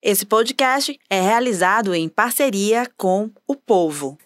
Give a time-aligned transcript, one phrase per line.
[0.00, 4.16] Esse podcast é realizado em parceria com o povo.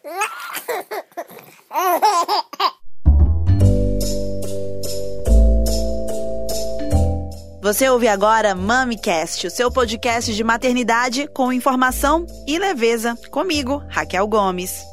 [7.63, 13.17] Você ouve agora MamiCast, o seu podcast de maternidade com informação e leveza.
[13.31, 14.92] Comigo, Raquel Gomes.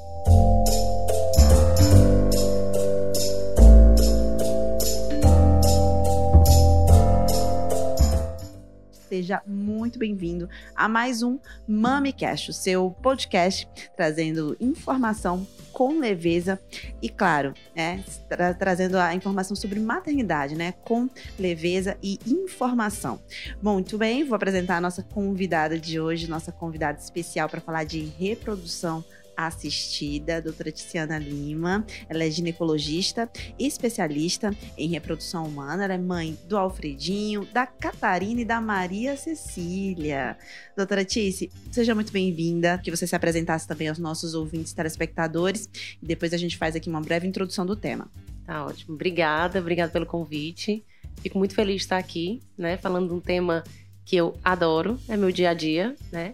[9.09, 16.59] Seja muito bem-vindo a mais um MamiCast, o seu podcast trazendo informação com leveza
[17.01, 23.19] e, claro, né, tra trazendo a informação sobre maternidade, né, com leveza e informação.
[23.63, 28.01] Muito bem, vou apresentar a nossa convidada de hoje, nossa convidada especial para falar de
[28.19, 29.03] reprodução
[29.47, 31.85] assistida, doutora Tiziana Lima.
[32.07, 35.83] Ela é ginecologista e especialista em reprodução humana.
[35.83, 40.37] Ela é mãe do Alfredinho, da Catarina e da Maria Cecília.
[40.75, 42.77] Doutora Tice, seja muito bem-vinda.
[42.83, 45.69] Que você se apresentasse também aos nossos ouvintes telespectadores.
[46.01, 48.11] E depois a gente faz aqui uma breve introdução do tema.
[48.45, 48.95] Tá ótimo.
[48.95, 50.83] Obrigada, obrigada pelo convite.
[51.21, 53.63] Fico muito feliz de estar aqui, né, falando de um tema
[54.05, 56.33] que eu adoro, é meu dia a dia, né?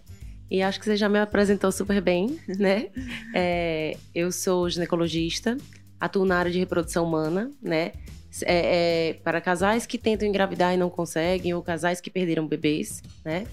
[0.50, 2.88] E acho que você já me apresentou super bem, né?
[3.34, 5.58] É, eu sou ginecologista,
[6.00, 7.94] atuo na área de reprodução humana, né?
[8.44, 13.02] É, é, para casais que tentam engravidar e não conseguem, ou casais que perderam bebês,
[13.24, 13.48] né?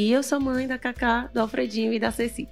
[0.00, 2.48] E eu sou mãe da Cacá, do Alfredinho e da Ceci.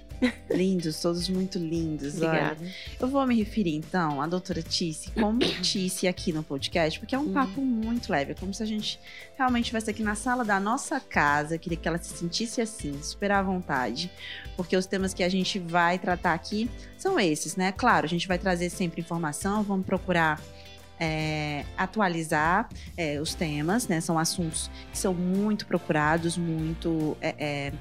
[0.51, 2.17] Lindos, todos muito lindos.
[2.17, 2.57] Obrigada.
[2.61, 2.73] Olha.
[2.99, 7.17] Eu vou me referir, então, à doutora Tice como Tice aqui no podcast, porque é
[7.17, 7.33] um uhum.
[7.33, 8.33] papo muito leve.
[8.33, 8.99] É como se a gente
[9.35, 11.55] realmente estivesse aqui na sala da nossa casa.
[11.55, 14.11] Eu queria que ela se sentisse assim, super à vontade.
[14.55, 16.69] Porque os temas que a gente vai tratar aqui
[16.99, 17.71] são esses, né?
[17.71, 20.39] Claro, a gente vai trazer sempre informação, vamos procurar
[20.99, 24.01] é, atualizar é, os temas, né?
[24.01, 27.73] São assuntos que são muito procurados, muito é, é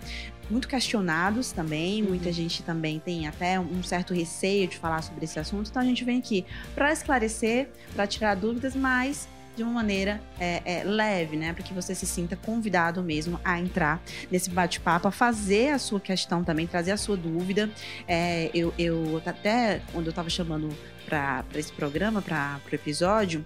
[0.51, 2.03] muito questionados também.
[2.03, 2.11] Uhum.
[2.11, 5.69] Muita gente também tem até um certo receio de falar sobre esse assunto.
[5.69, 6.45] Então a gente vem aqui
[6.75, 11.53] para esclarecer, para tirar dúvidas, mas de uma maneira é, é, leve, né?
[11.53, 16.01] Para que você se sinta convidado mesmo a entrar nesse bate-papo, a fazer a sua
[16.01, 17.69] questão também, trazer a sua dúvida.
[18.07, 20.71] É, eu, eu até quando eu estava chamando
[21.05, 23.45] para esse programa, para o episódio,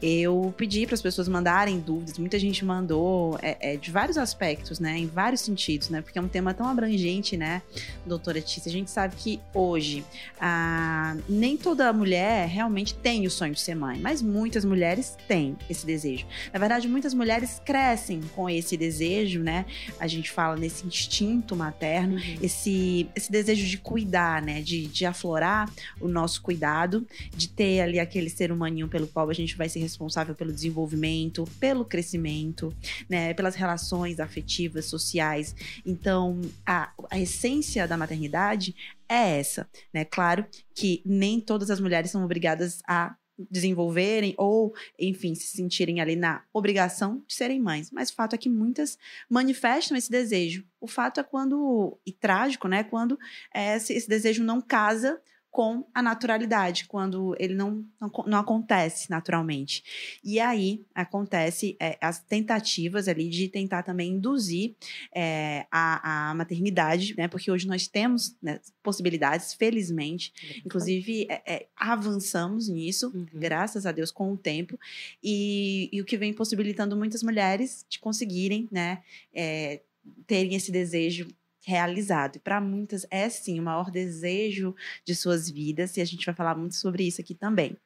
[0.00, 2.18] eu pedi para as pessoas mandarem dúvidas.
[2.18, 4.96] Muita gente mandou é, é, de vários aspectos, né?
[4.96, 6.00] Em vários sentidos, né?
[6.00, 7.62] Porque é um tema tão abrangente, né,
[8.06, 8.68] doutora Tícia?
[8.68, 10.04] A gente sabe que hoje
[10.40, 15.56] a, nem toda mulher realmente tem o sonho de ser mãe, mas muitas mulheres têm
[15.68, 16.26] esse desejo.
[16.52, 19.66] Na verdade, muitas mulheres crescem com esse desejo, né?
[19.98, 22.38] A gente fala nesse instinto materno, uhum.
[22.40, 24.60] esse, esse desejo de cuidar, né?
[24.62, 25.70] De, de aflorar
[26.00, 29.87] o nosso cuidado, de ter ali aquele ser humaninho pelo qual a gente vai se
[29.88, 32.74] responsável pelo desenvolvimento, pelo crescimento,
[33.08, 35.54] né, pelas relações afetivas, sociais.
[35.84, 38.74] Então, a, a essência da maternidade
[39.08, 40.04] é essa, né?
[40.04, 43.16] Claro que nem todas as mulheres são obrigadas a
[43.50, 47.90] desenvolverem ou, enfim, se sentirem ali na obrigação de serem mães.
[47.90, 48.98] Mas o fato é que muitas
[49.30, 50.64] manifestam esse desejo.
[50.80, 52.82] O fato é quando, e trágico, né?
[52.82, 53.18] Quando
[53.54, 55.20] é, esse, esse desejo não casa
[55.58, 59.82] com a naturalidade, quando ele não, não, não acontece naturalmente.
[60.22, 64.76] E aí acontece é, as tentativas ali de tentar também induzir
[65.12, 67.26] é, a, a, maternidade, né?
[67.26, 70.32] Porque hoje nós temos né, possibilidades, felizmente.
[70.44, 70.62] Uhum.
[70.66, 73.26] Inclusive, é, é, avançamos nisso, uhum.
[73.34, 74.78] graças a Deus, com o tempo.
[75.20, 79.02] E, e, o que vem possibilitando muitas mulheres de conseguirem, né?
[79.34, 79.80] É,
[80.24, 81.26] terem esse desejo
[81.68, 82.36] realizado.
[82.36, 84.74] E para muitas é sim o maior desejo
[85.04, 87.76] de suas vidas, e a gente vai falar muito sobre isso aqui também.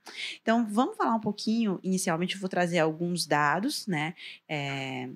[0.40, 1.80] Então, vamos falar um pouquinho.
[1.82, 4.14] Inicialmente, eu vou trazer alguns dados, né?
[4.48, 5.10] É,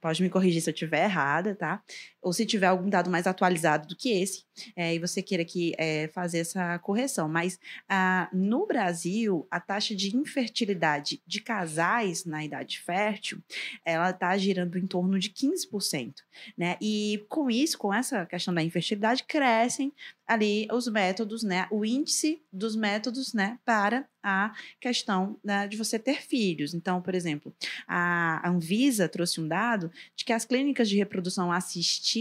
[0.00, 1.82] pode me corrigir se eu estiver errada, tá?
[2.22, 4.44] Ou se tiver algum dado mais atualizado do que esse,
[4.76, 7.28] é, e você queira aqui é, fazer essa correção.
[7.28, 13.42] Mas ah, no Brasil, a taxa de infertilidade de casais na idade fértil,
[13.84, 16.14] ela está girando em torno de 15%,
[16.56, 16.76] né?
[16.80, 19.92] E com isso, com essa questão da infertilidade, crescem
[20.26, 21.66] ali os métodos, né?
[21.70, 23.58] O índice dos métodos, né?
[23.64, 26.74] Para a questão né, de você ter filhos.
[26.74, 27.52] Então, por exemplo,
[27.88, 32.11] a Anvisa trouxe um dado de que as clínicas de reprodução assistida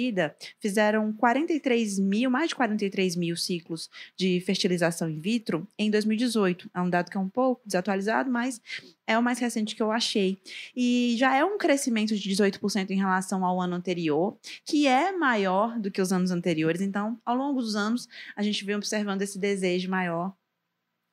[0.60, 6.70] fizeram 43 mil, mais de 43 mil ciclos de fertilização in vitro em 2018.
[6.74, 8.62] É um dado que é um pouco desatualizado, mas
[9.08, 10.40] é o mais recente que eu achei.
[10.76, 15.80] E já é um crescimento de 18% em relação ao ano anterior, que é maior
[15.80, 16.82] do que os anos anteriores.
[16.82, 20.34] Então, ao longo dos anos, a gente vem observando esse desejo maior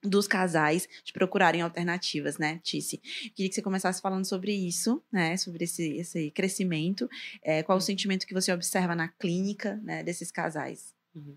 [0.08, 2.98] dos casais de procurarem alternativas, né, Tice?
[3.34, 7.08] Queria que você começasse falando sobre isso, né, sobre esse, esse crescimento,
[7.42, 10.94] é, qual o sentimento que você observa na clínica, né, desses casais?
[11.14, 11.36] Uhum.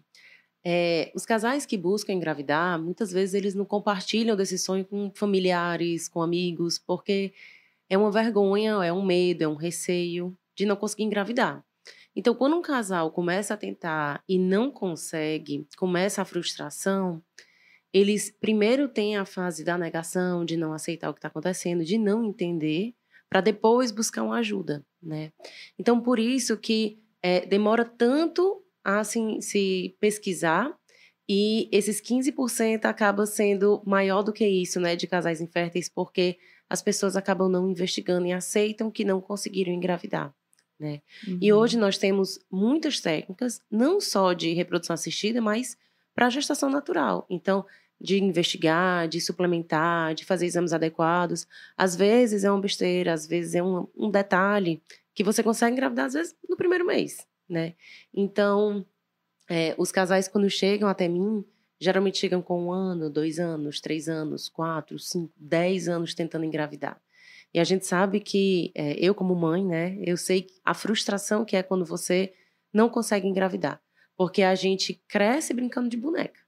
[0.63, 6.07] É, os casais que buscam engravidar, muitas vezes eles não compartilham desse sonho com familiares,
[6.07, 7.33] com amigos, porque
[7.89, 11.63] é uma vergonha, é um medo, é um receio de não conseguir engravidar.
[12.15, 17.23] Então, quando um casal começa a tentar e não consegue, começa a frustração,
[17.93, 21.97] eles primeiro têm a fase da negação, de não aceitar o que está acontecendo, de
[21.97, 22.93] não entender,
[23.29, 25.31] para depois buscar uma ajuda, né?
[25.79, 30.75] Então, por isso que é, demora tanto a assim, se pesquisar
[31.29, 36.37] e esses 15% acaba sendo maior do que isso, né, de casais inférteis, porque
[36.69, 40.33] as pessoas acabam não investigando e aceitam que não conseguiram engravidar.
[40.79, 41.01] Né?
[41.27, 41.37] Uhum.
[41.39, 45.77] E hoje nós temos muitas técnicas, não só de reprodução assistida, mas
[46.13, 47.25] para gestação natural.
[47.29, 47.65] Então,
[48.01, 51.47] de investigar, de suplementar, de fazer exames adequados.
[51.77, 54.81] Às vezes é uma besteira, às vezes é um, um detalhe
[55.13, 57.75] que você consegue engravidar, às vezes, no primeiro mês, né?
[58.13, 58.85] Então,
[59.49, 61.45] é, os casais, quando chegam até mim,
[61.79, 66.99] geralmente chegam com um ano, dois anos, três anos, quatro, cinco, dez anos tentando engravidar.
[67.53, 71.55] E a gente sabe que, é, eu como mãe, né, eu sei a frustração que
[71.55, 72.33] é quando você
[72.73, 73.81] não consegue engravidar.
[74.15, 76.39] Porque a gente cresce brincando de boneca.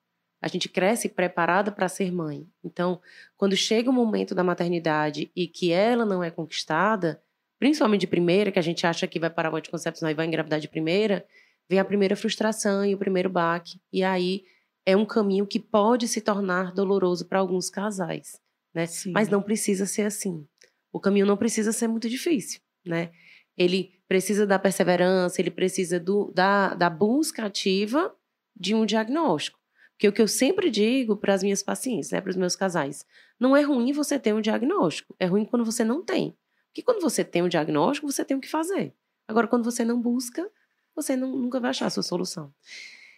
[0.44, 2.48] A gente cresce preparada para ser mãe.
[2.64, 3.00] Então,
[3.38, 7.22] quando chega o momento da maternidade e que ela não é conquistada,
[7.58, 10.60] principalmente de primeira, que a gente acha que vai parar o anticoncepcional e vai engravidar
[10.60, 11.26] de primeira,
[11.70, 13.80] vem a primeira frustração e o primeiro baque.
[13.92, 14.44] E aí
[14.86, 18.40] é um caminho que pode se tornar doloroso para alguns casais,
[18.74, 18.86] né?
[19.14, 20.46] Mas não precisa ser assim
[20.94, 23.12] o caminho não precisa ser muito difícil, né?
[23.58, 28.16] Ele precisa da perseverança, ele precisa do, da, da busca ativa
[28.56, 29.60] de um diagnóstico.
[29.94, 33.06] Porque o que eu sempre digo para as minhas pacientes, né, para os meus casais,
[33.40, 36.36] não é ruim você ter um diagnóstico, é ruim quando você não tem.
[36.68, 38.94] Porque quando você tem um diagnóstico, você tem o que fazer.
[39.28, 40.50] Agora, quando você não busca,
[40.96, 42.54] você não, nunca vai achar a sua solução.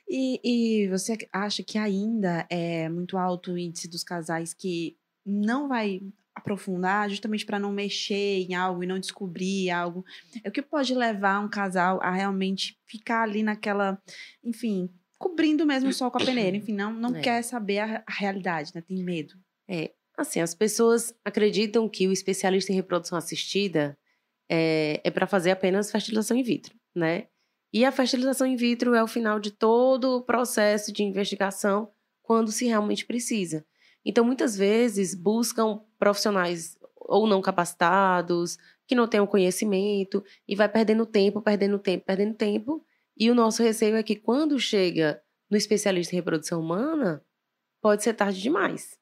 [0.08, 4.96] E, e, você acha que ainda é muito alto o índice dos casais que
[5.26, 6.02] não vai
[6.36, 10.06] aprofundar, justamente para não mexer em algo e não descobrir algo.
[10.44, 14.00] É o que pode levar um casal a realmente ficar ali naquela,
[14.44, 14.90] enfim,
[15.26, 16.56] cobrindo mesmo o sol com a peneira.
[16.56, 17.20] Enfim, não, não é.
[17.20, 18.82] quer saber a, a, realidade, né?
[18.82, 19.34] Tem medo.
[19.68, 23.98] É, assim, as pessoas acreditam que o especialista em reprodução assistida
[24.48, 27.26] é, é para fazer apenas fertilização in vitro, né?
[27.74, 31.92] E a fertilização in vitro é o final de todo o processo de investigação
[32.22, 33.66] quando se realmente precisa.
[34.06, 41.04] Então, muitas vezes, buscam profissionais ou não capacitados, que não tenham conhecimento, e vai perdendo
[41.04, 42.86] tempo, perdendo tempo, perdendo tempo.
[43.18, 47.24] E o nosso receio é que quando chega no especialista em reprodução humana,
[47.82, 48.98] pode ser tarde demais,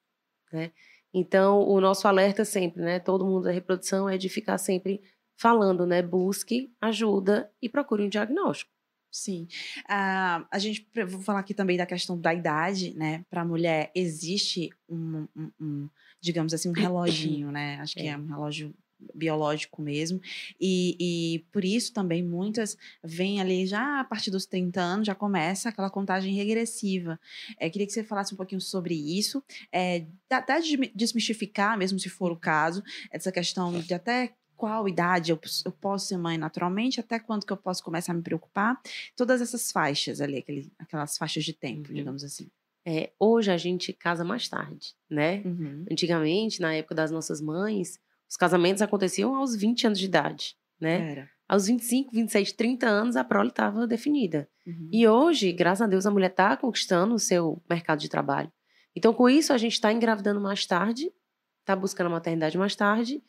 [0.52, 0.72] né?
[1.12, 5.00] Então, o nosso alerta sempre, né, todo mundo da reprodução é de ficar sempre
[5.36, 8.74] falando, né, busque ajuda e procure um diagnóstico.
[9.14, 9.46] Sim.
[9.84, 13.24] Uh, a gente, vou falar aqui também da questão da idade, né?
[13.30, 15.90] Para a mulher, existe um, um, um,
[16.20, 17.78] digamos assim, um reloginho, né?
[17.80, 18.74] Acho que é, é um relógio
[19.14, 20.20] biológico mesmo.
[20.60, 25.14] E, e, por isso também muitas vêm ali já a partir dos 30 anos, já
[25.14, 27.18] começa aquela contagem regressiva.
[27.58, 29.42] É, queria que você falasse um pouquinho sobre isso,
[29.72, 30.60] é, até
[30.94, 36.06] desmistificar, mesmo se for o caso, essa questão de até qual idade eu, eu, posso
[36.06, 38.80] ser mãe naturalmente, até quando que eu posso começar a me preocupar.
[39.16, 41.94] Todas essas faixas ali, aquele, aquelas faixas de tempo, uhum.
[41.94, 42.48] digamos assim.
[42.86, 45.42] É, hoje a gente casa mais tarde, né?
[45.44, 45.86] Uhum.
[45.90, 51.12] Antigamente, na época das nossas mães, os casamentos aconteciam aos 20 anos de idade, né?
[51.12, 51.30] Era.
[51.46, 54.48] Aos 25, 26, 30 anos, a prole estava definida.
[54.66, 54.88] Uhum.
[54.90, 58.50] E hoje, graças a Deus, a mulher está conquistando o seu mercado de trabalho.
[58.96, 61.12] Então, com isso, a gente está engravidando mais tarde,
[61.60, 63.22] está buscando a maternidade mais tarde,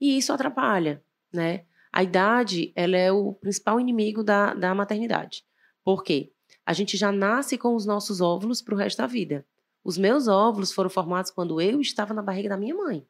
[0.00, 1.02] e isso atrapalha,
[1.32, 1.64] né?
[1.92, 5.44] A idade, ela é o principal inimigo da, da maternidade.
[5.84, 6.32] Por quê?
[6.64, 9.44] A gente já nasce com os nossos óvulos para o resto da vida.
[9.82, 13.06] Os meus óvulos foram formados quando eu estava na barriga da minha mãe.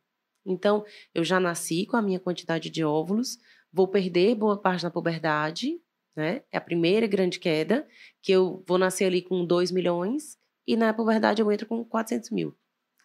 [0.49, 3.39] Então, eu já nasci com a minha quantidade de óvulos,
[3.73, 5.79] vou perder boa parte da puberdade,
[6.17, 6.43] né?
[6.51, 7.87] É a primeira grande queda,
[8.23, 10.37] que eu vou nascer ali com 2 milhões
[10.67, 12.57] e na puberdade eu entro com 400 mil.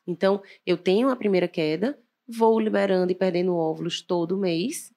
[0.08, 1.98] Então, eu tenho a primeira queda,
[2.28, 4.92] vou liberando e perdendo óvulos todo mês,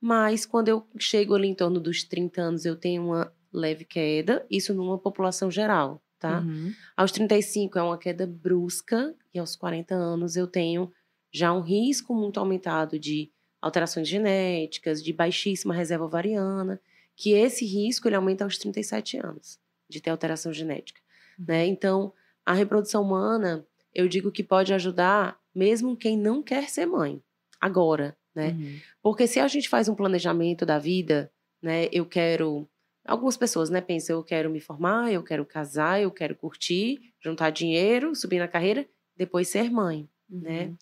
[0.00, 4.44] mas quando eu chego ali em torno dos 30 anos, eu tenho uma leve queda,
[4.50, 6.40] isso numa população geral, tá?
[6.40, 6.72] Uhum.
[6.96, 10.92] Aos 35 é uma queda brusca, e aos 40 anos eu tenho
[11.32, 16.80] já um risco muito aumentado de alterações genéticas, de baixíssima reserva ovariana,
[17.16, 19.58] que esse risco ele aumenta aos 37 anos
[19.88, 21.00] de ter alteração genética,
[21.38, 21.44] uhum.
[21.48, 21.66] né?
[21.66, 22.12] Então,
[22.44, 27.22] a reprodução humana eu digo que pode ajudar mesmo quem não quer ser mãe,
[27.60, 28.48] agora, né?
[28.48, 28.78] Uhum.
[29.02, 31.30] Porque se a gente faz um planejamento da vida,
[31.62, 31.88] né?
[31.92, 32.68] Eu quero.
[33.04, 37.50] Algumas pessoas, né, pensam, eu quero me formar, eu quero casar, eu quero curtir, juntar
[37.50, 40.08] dinheiro, subir na carreira, depois ser mãe?
[40.32, 40.40] Uhum.
[40.40, 40.74] né?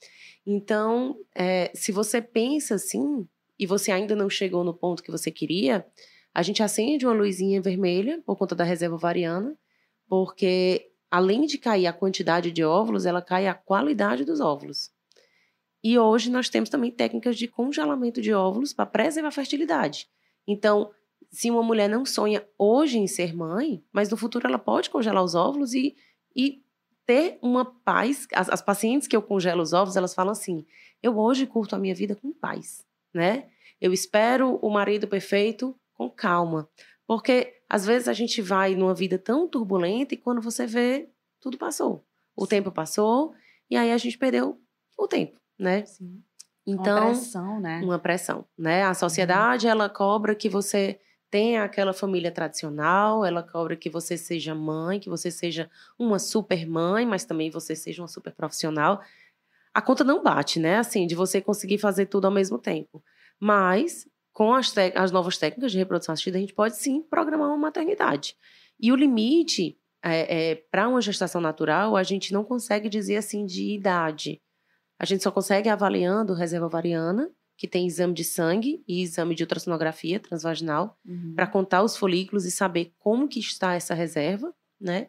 [0.47, 3.27] Então, é, se você pensa assim,
[3.59, 5.87] e você ainda não chegou no ponto que você queria,
[6.33, 9.57] a gente acende uma luzinha vermelha por conta da reserva ovariana,
[10.09, 14.91] porque além de cair a quantidade de óvulos, ela cai a qualidade dos óvulos.
[15.83, 20.09] E hoje nós temos também técnicas de congelamento de óvulos para preservar a fertilidade.
[20.47, 20.91] Então,
[21.31, 25.23] se uma mulher não sonha hoje em ser mãe, mas no futuro ela pode congelar
[25.23, 25.97] os óvulos e,
[26.35, 26.63] e
[27.07, 28.27] ter uma paz.
[28.35, 30.65] As, as pacientes que eu congelo os óvulos, elas falam assim:
[31.03, 33.49] eu hoje curto a minha vida com paz, né?
[33.81, 36.69] Eu espero o marido perfeito com calma.
[37.07, 41.09] Porque às vezes a gente vai numa vida tão turbulenta e quando você vê,
[41.41, 42.05] tudo passou.
[42.37, 43.35] O tempo passou
[43.71, 44.61] e aí a gente perdeu
[44.99, 45.85] o tempo, né?
[45.87, 46.23] Sim.
[46.67, 47.81] Então, uma pressão, né?
[47.83, 48.85] Uma pressão, né?
[48.85, 49.73] A sociedade, uhum.
[49.73, 55.09] ela cobra que você tenha aquela família tradicional, ela cobra que você seja mãe, que
[55.09, 59.01] você seja uma super mãe, mas também você seja uma super profissional.
[59.73, 60.79] A conta não bate, né?
[60.79, 63.03] Assim, de você conseguir fazer tudo ao mesmo tempo.
[63.39, 67.57] Mas com as, as novas técnicas de reprodução assistida, a gente pode sim programar uma
[67.57, 68.37] maternidade.
[68.79, 73.47] E o limite é, é para uma gestação natural, a gente não consegue dizer assim
[73.47, 74.41] de idade.
[74.99, 77.31] A gente só consegue avaliando reserva ovariana,
[77.61, 81.35] que tem exame de sangue e exame de ultrassonografia transvaginal, uhum.
[81.37, 84.51] para contar os folículos e saber como que está essa reserva,
[84.81, 85.09] né?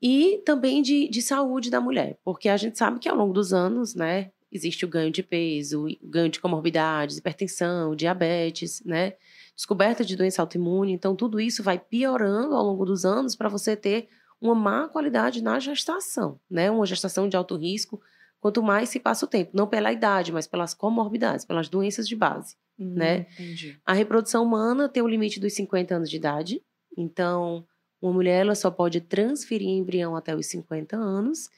[0.00, 3.52] E também de, de saúde da mulher, porque a gente sabe que ao longo dos
[3.52, 9.14] anos, né, existe o ganho de peso, o ganho de comorbidades, hipertensão, diabetes, né?
[9.56, 10.92] Descoberta de doença autoimune.
[10.92, 14.06] Então, tudo isso vai piorando ao longo dos anos para você ter
[14.40, 16.70] uma má qualidade na gestação, né?
[16.70, 18.00] Uma gestação de alto risco,
[18.40, 19.50] quanto mais se passa o tempo.
[19.54, 23.26] Não pela idade, mas pelas comorbidades, pelas doenças de base, hum, né?
[23.32, 23.78] Entendi.
[23.84, 26.62] A reprodução humana tem o limite dos 50 anos de idade.
[26.96, 27.64] Então,
[28.00, 31.48] uma mulher ela só pode transferir embrião até os 50 anos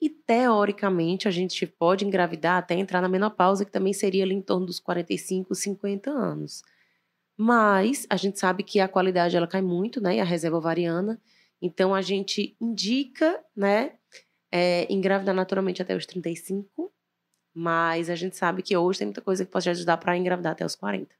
[0.00, 4.40] e teoricamente a gente pode engravidar até entrar na menopausa, que também seria ali em
[4.40, 6.62] torno dos 45, 50 anos.
[7.36, 10.16] Mas a gente sabe que a qualidade ela cai muito, né?
[10.16, 11.20] E a reserva ovariana.
[11.60, 13.92] Então a gente indica, né?
[14.52, 16.92] É, engravidar naturalmente até os 35,
[17.54, 20.64] mas a gente sabe que hoje tem muita coisa que pode ajudar para engravidar até
[20.64, 21.14] os 40.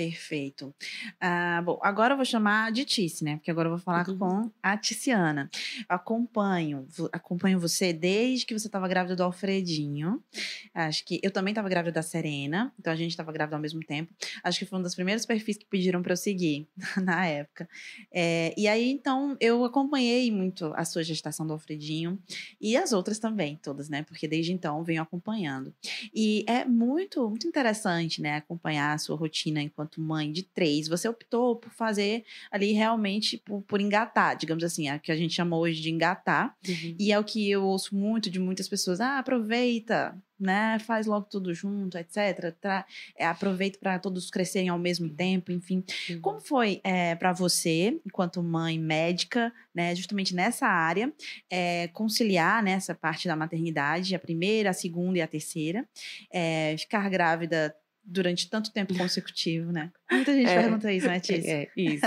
[0.00, 0.74] Perfeito.
[1.20, 3.36] Ah, bom, agora eu vou chamar de Tice, né?
[3.36, 4.16] Porque agora eu vou falar uhum.
[4.16, 5.50] com a Ticiana.
[5.86, 10.24] Acompanho, acompanho você desde que você estava grávida do Alfredinho.
[10.72, 13.80] Acho que eu também estava grávida da Serena, então a gente estava grávida ao mesmo
[13.80, 14.10] tempo.
[14.42, 16.66] Acho que foi um dos primeiros perfis que pediram para eu seguir
[16.96, 17.68] na época.
[18.10, 22.18] É, e aí, então, eu acompanhei muito a sua gestação do Alfredinho
[22.58, 24.02] e as outras também, todas, né?
[24.02, 25.74] Porque desde então venho acompanhando.
[26.14, 28.36] E é muito, muito interessante, né?
[28.36, 33.36] Acompanhar a sua rotina enquanto enquanto mãe de três, você optou por fazer ali realmente
[33.38, 36.56] por, por engatar, digamos assim, a que a gente chama hoje de engatar.
[36.66, 36.96] Uhum.
[36.98, 40.78] E é o que eu ouço muito de muitas pessoas: ah, aproveita, né?
[40.80, 42.54] Faz logo tudo junto, etc.
[42.60, 45.14] Tra é, aproveita para todos crescerem ao mesmo uhum.
[45.14, 45.84] tempo, enfim.
[46.08, 46.20] Uhum.
[46.20, 51.12] Como foi é, para você, enquanto mãe médica, né, justamente nessa área,
[51.50, 55.86] é, conciliar nessa né, parte da maternidade, a primeira, a segunda e a terceira,
[56.32, 59.92] é, ficar grávida durante tanto tempo consecutivo, né?
[60.10, 61.50] Muita gente é, pergunta isso, né, Tícia?
[61.50, 62.06] É, isso.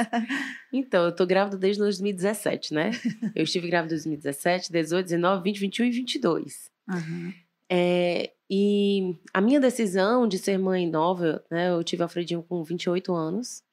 [0.71, 2.91] Então, eu tô grávida desde 2017, né?
[3.35, 6.71] Eu estive grávida em 2017, 18, 19, 20, 21 e 22.
[6.89, 7.33] Uhum.
[7.69, 11.69] É, e a minha decisão de ser mãe nova, né?
[11.69, 13.63] Eu tive Alfredinho com 28 anos.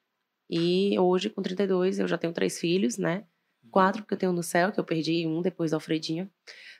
[0.49, 3.25] E hoje, com 32, eu já tenho três filhos, né?
[3.71, 6.31] Quatro que eu tenho no céu, que eu perdi um depois do Alfredinho.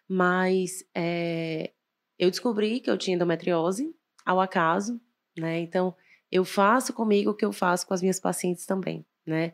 [0.09, 1.73] Mas é,
[2.19, 3.95] eu descobri que eu tinha endometriose
[4.27, 5.01] ao acaso,
[5.41, 5.61] né?
[5.61, 5.95] Então,
[6.31, 9.53] eu faço comigo o que eu faço com as minhas pacientes também, né?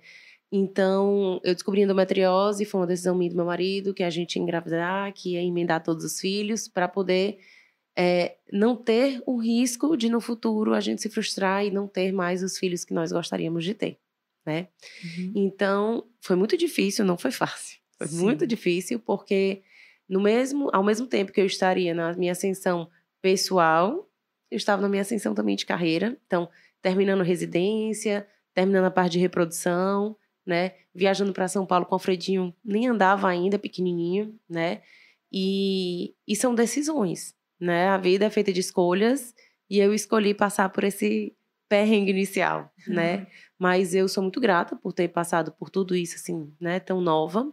[0.51, 4.43] Então, eu descobri endometriose, foi uma decisão minha do meu marido, que a gente ia
[4.43, 7.39] engravidar, que ia emendar todos os filhos, para poder
[7.97, 12.13] é, não ter o risco de no futuro a gente se frustrar e não ter
[12.13, 13.99] mais os filhos que nós gostaríamos de ter,
[14.45, 14.69] né?
[15.03, 15.33] Uhum.
[15.35, 17.79] Então, foi muito difícil, não foi fácil.
[17.99, 18.23] Foi Sim.
[18.23, 19.63] muito difícil, porque
[20.09, 22.89] no mesmo, ao mesmo tempo que eu estaria na minha ascensão
[23.21, 24.09] pessoal,
[24.51, 26.49] eu estava na minha ascensão também de carreira, então,
[26.81, 30.73] terminando residência, terminando a parte de reprodução, né?
[30.95, 34.83] Viajando para São Paulo com o Alfredinho, nem andava ainda, pequenininho, né?
[35.33, 37.89] E, e são decisões, né?
[37.89, 39.35] A vida é feita de escolhas
[39.69, 41.35] e eu escolhi passar por esse
[41.69, 43.19] perrengue inicial, né?
[43.19, 43.27] Uhum.
[43.59, 46.79] Mas eu sou muito grata por ter passado por tudo isso, assim, né?
[46.79, 47.51] Tão nova.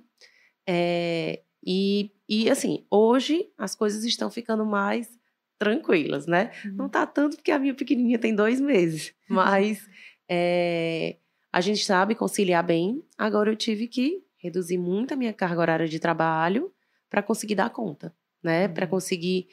[0.67, 5.09] É, E, e assim, hoje as coisas estão ficando mais
[5.63, 6.51] tranquilas, né?
[6.65, 6.73] Uhum.
[6.73, 9.87] Não tá tanto porque a minha pequenininha tem dois meses, mas
[10.29, 11.17] é,
[11.51, 13.03] a gente sabe conciliar bem.
[13.17, 16.71] Agora eu tive que reduzir muito a minha carga horária de trabalho
[17.09, 18.67] para conseguir dar conta, né?
[18.67, 18.73] Uhum.
[18.73, 19.47] Para conseguir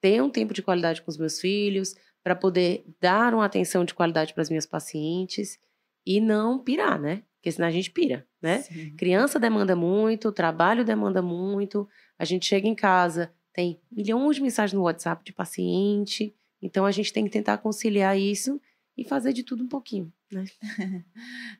[0.00, 3.94] ter um tempo de qualidade com os meus filhos, para poder dar uma atenção de
[3.94, 5.58] qualidade para as minhas pacientes
[6.06, 7.22] e não pirar, né?
[7.36, 8.62] Porque senão a gente pira, né?
[8.62, 8.94] Sim.
[8.96, 11.88] Criança demanda muito, trabalho demanda muito,
[12.18, 16.92] a gente chega em casa, tem milhões de mensagens no WhatsApp de paciente, então a
[16.92, 18.60] gente tem que tentar conciliar isso
[18.96, 20.44] e fazer de tudo um pouquinho, né?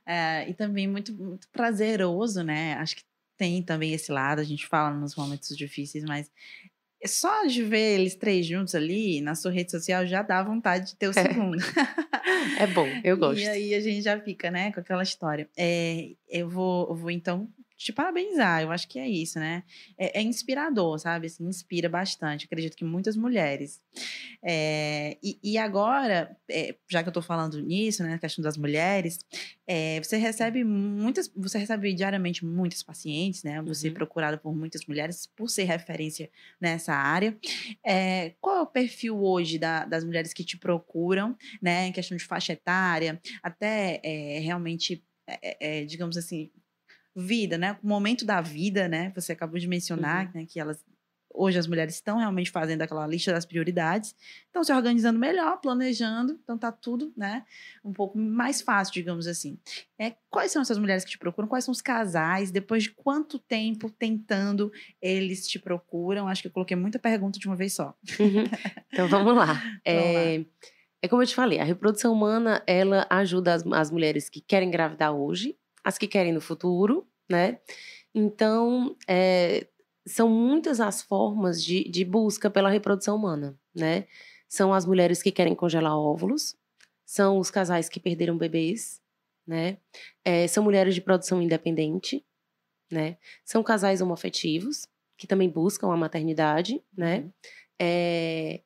[0.07, 2.75] é, e também muito, muito prazeroso, né?
[2.75, 3.02] Acho que
[3.37, 6.31] tem também esse lado, a gente fala nos momentos difíceis, mas
[7.05, 10.97] só de ver eles três juntos ali na sua rede social já dá vontade de
[10.97, 11.23] ter o é.
[11.23, 11.61] segundo.
[12.59, 13.40] É, é bom, eu gosto.
[13.40, 15.50] E aí a gente já fica, né, com aquela história.
[15.57, 19.62] É, eu, vou, eu vou então te parabenizar, eu acho que é isso, né?
[19.97, 21.28] É, é inspirador, sabe?
[21.28, 22.44] Assim, inspira bastante.
[22.44, 23.80] Acredito que muitas mulheres.
[24.42, 29.20] É, e, e, agora, é, já que eu tô falando nisso, né, questão das mulheres,
[29.64, 33.62] é, você recebe muitas, você recebe diariamente muitos pacientes, né?
[33.62, 33.94] Você é uhum.
[33.94, 36.28] é procurado por muitas mulheres por ser referência
[36.61, 37.38] nessa área.
[37.87, 41.87] É, qual é o perfil hoje da, das mulheres que te procuram, né?
[41.87, 44.00] Em questão de faixa etária, até
[44.42, 46.50] realmente é, é, digamos assim,
[47.20, 47.78] vida, né?
[47.82, 49.12] O momento da vida, né?
[49.14, 50.32] Você acabou de mencionar uhum.
[50.40, 50.84] né, que elas
[51.38, 54.14] hoje as mulheres estão realmente fazendo aquela lista das prioridades,
[54.46, 57.44] estão se organizando melhor, planejando, então tá tudo, né,
[57.84, 59.56] um pouco mais fácil, digamos assim.
[59.98, 61.48] É, quais são essas mulheres que te procuram?
[61.48, 62.50] Quais são os casais?
[62.50, 66.26] Depois de quanto tempo tentando eles te procuram?
[66.26, 67.94] Acho que eu coloquei muita pergunta de uma vez só.
[68.18, 68.44] Uhum.
[68.92, 69.46] Então vamos lá.
[69.54, 70.38] vamos é...
[70.38, 70.44] lá.
[71.00, 74.66] É como eu te falei, a reprodução humana, ela ajuda as, as mulheres que querem
[74.66, 75.56] engravidar hoje
[75.88, 77.61] as que querem no futuro, né?
[78.14, 79.66] Então, é,
[80.07, 84.07] são muitas as formas de, de busca pela reprodução humana, né?
[84.47, 86.54] São as mulheres que querem congelar óvulos,
[87.07, 89.00] são os casais que perderam bebês,
[89.47, 89.78] né?
[90.23, 92.23] É, são mulheres de produção independente,
[92.92, 93.16] né?
[93.42, 97.20] São casais homoafetivos, que também buscam a maternidade, né?
[97.20, 97.33] Uhum.
[97.81, 98.61] É,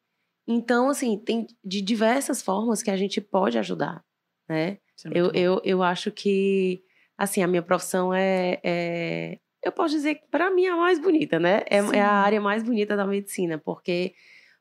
[0.44, 4.04] então, assim, tem de diversas formas que a gente pode ajudar,
[4.48, 4.78] né?
[5.04, 6.84] É eu, eu, eu acho que
[7.22, 10.98] assim, a minha profissão é, é eu posso dizer que para mim é a mais
[10.98, 11.62] bonita, né?
[11.70, 14.12] É, é, a área mais bonita da medicina, porque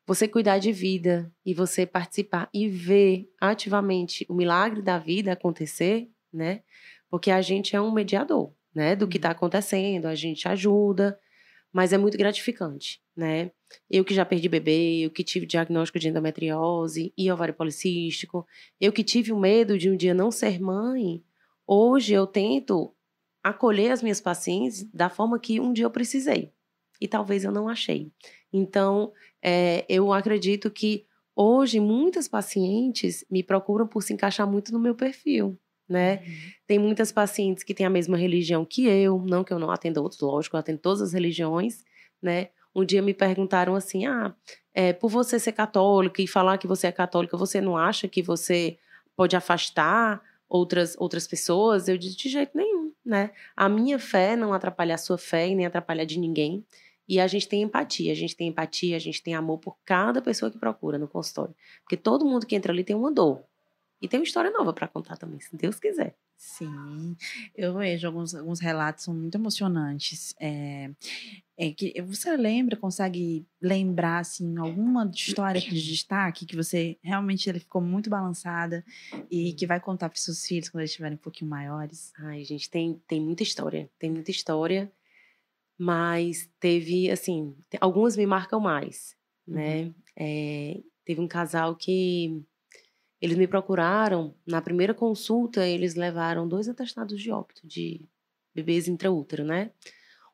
[0.06, 6.08] você cuidar de vida e você participar e ver ativamente o milagre da vida acontecer,
[6.32, 6.62] né?
[7.10, 8.96] Porque a gente é um mediador, né?
[8.96, 9.36] Do que está uhum.
[9.36, 11.20] acontecendo, a gente ajuda,
[11.74, 13.50] mas é muito gratificante, né?
[13.90, 18.46] Eu que já perdi bebê, eu que tive diagnóstico de endometriose e ovário policístico,
[18.80, 21.24] eu que tive o medo de um dia não ser mãe,
[21.68, 22.94] Hoje eu tento
[23.44, 26.52] acolher as minhas pacientes da forma que um dia eu precisei
[27.00, 28.12] e talvez eu não achei.
[28.54, 34.80] Então, é, eu acredito que hoje muitas pacientes me procuram por se encaixar muito no
[34.80, 35.58] meu perfil.
[35.90, 36.18] Né?
[36.18, 36.52] Uhum.
[36.68, 40.02] Tem muitas pacientes que têm a mesma religião que eu, não que eu não atenda
[40.02, 41.84] outros, lógico, eu atendo todas as religiões,
[42.22, 42.50] né?
[42.74, 44.34] Um dia me perguntaram assim: ah,
[44.74, 48.22] é, por você ser católica e falar que você é católica, você não acha que
[48.22, 48.78] você
[49.18, 50.22] pode afastar
[50.52, 53.32] outras, outras pessoas, eu disse de jeito nenhum, né?
[53.56, 56.66] A minha fé não atrapalha a sua fé e nem atrapalha de ninguém.
[57.08, 60.22] E a gente tem empatia, a gente tem empatia, a gente tem amor por cada
[60.22, 61.56] pessoa que procura no consultório.
[61.84, 63.44] Porque todo mundo que entra ali tem uma dor.
[64.02, 66.16] E tem uma história nova para contar também, se Deus quiser.
[66.44, 67.16] Sim,
[67.56, 70.34] eu vejo alguns, alguns relatos são muito emocionantes.
[70.40, 70.90] É,
[71.56, 77.60] é que você lembra, consegue lembrar assim alguma história de destaque que você realmente ele
[77.60, 78.84] ficou muito balançada
[79.30, 82.12] e que vai contar para seus filhos quando eles estiverem um pouquinho maiores?
[82.18, 84.92] Ai, gente, tem tem muita história, tem muita história,
[85.78, 89.16] mas teve assim, algumas me marcam mais,
[89.48, 89.84] né?
[89.84, 89.94] Uhum.
[90.16, 92.44] É, teve um casal que
[93.22, 98.02] eles me procuraram, na primeira consulta, eles levaram dois atestados de óbito de
[98.54, 99.72] bebês intraútero, né?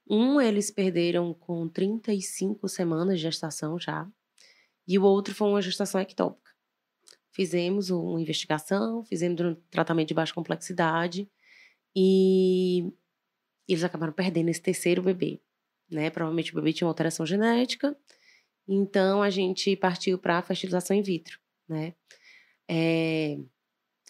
[0.09, 4.09] Um eles perderam com 35 semanas de gestação já,
[4.87, 6.51] e o outro foi uma gestação ectópica.
[7.29, 11.29] Fizemos uma investigação, fizemos um tratamento de baixa complexidade
[11.93, 12.89] e
[13.67, 15.41] eles acabaram perdendo esse terceiro bebê,
[15.91, 16.09] né?
[16.09, 17.97] Provavelmente o bebê tinha uma alteração genética,
[18.65, 21.93] então a gente partiu para a fertilização in vitro, né?
[22.69, 23.37] É,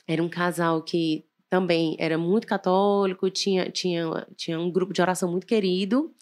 [0.08, 5.32] era um casal que também era muito católico, tinha, tinha, tinha um grupo de oração
[5.32, 6.13] muito querido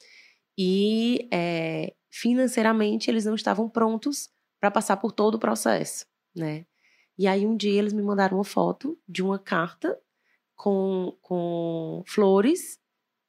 [0.57, 6.65] e é, financeiramente eles não estavam prontos para passar por todo o processo, né?
[7.17, 9.97] E aí um dia eles me mandaram uma foto de uma carta
[10.55, 12.79] com, com flores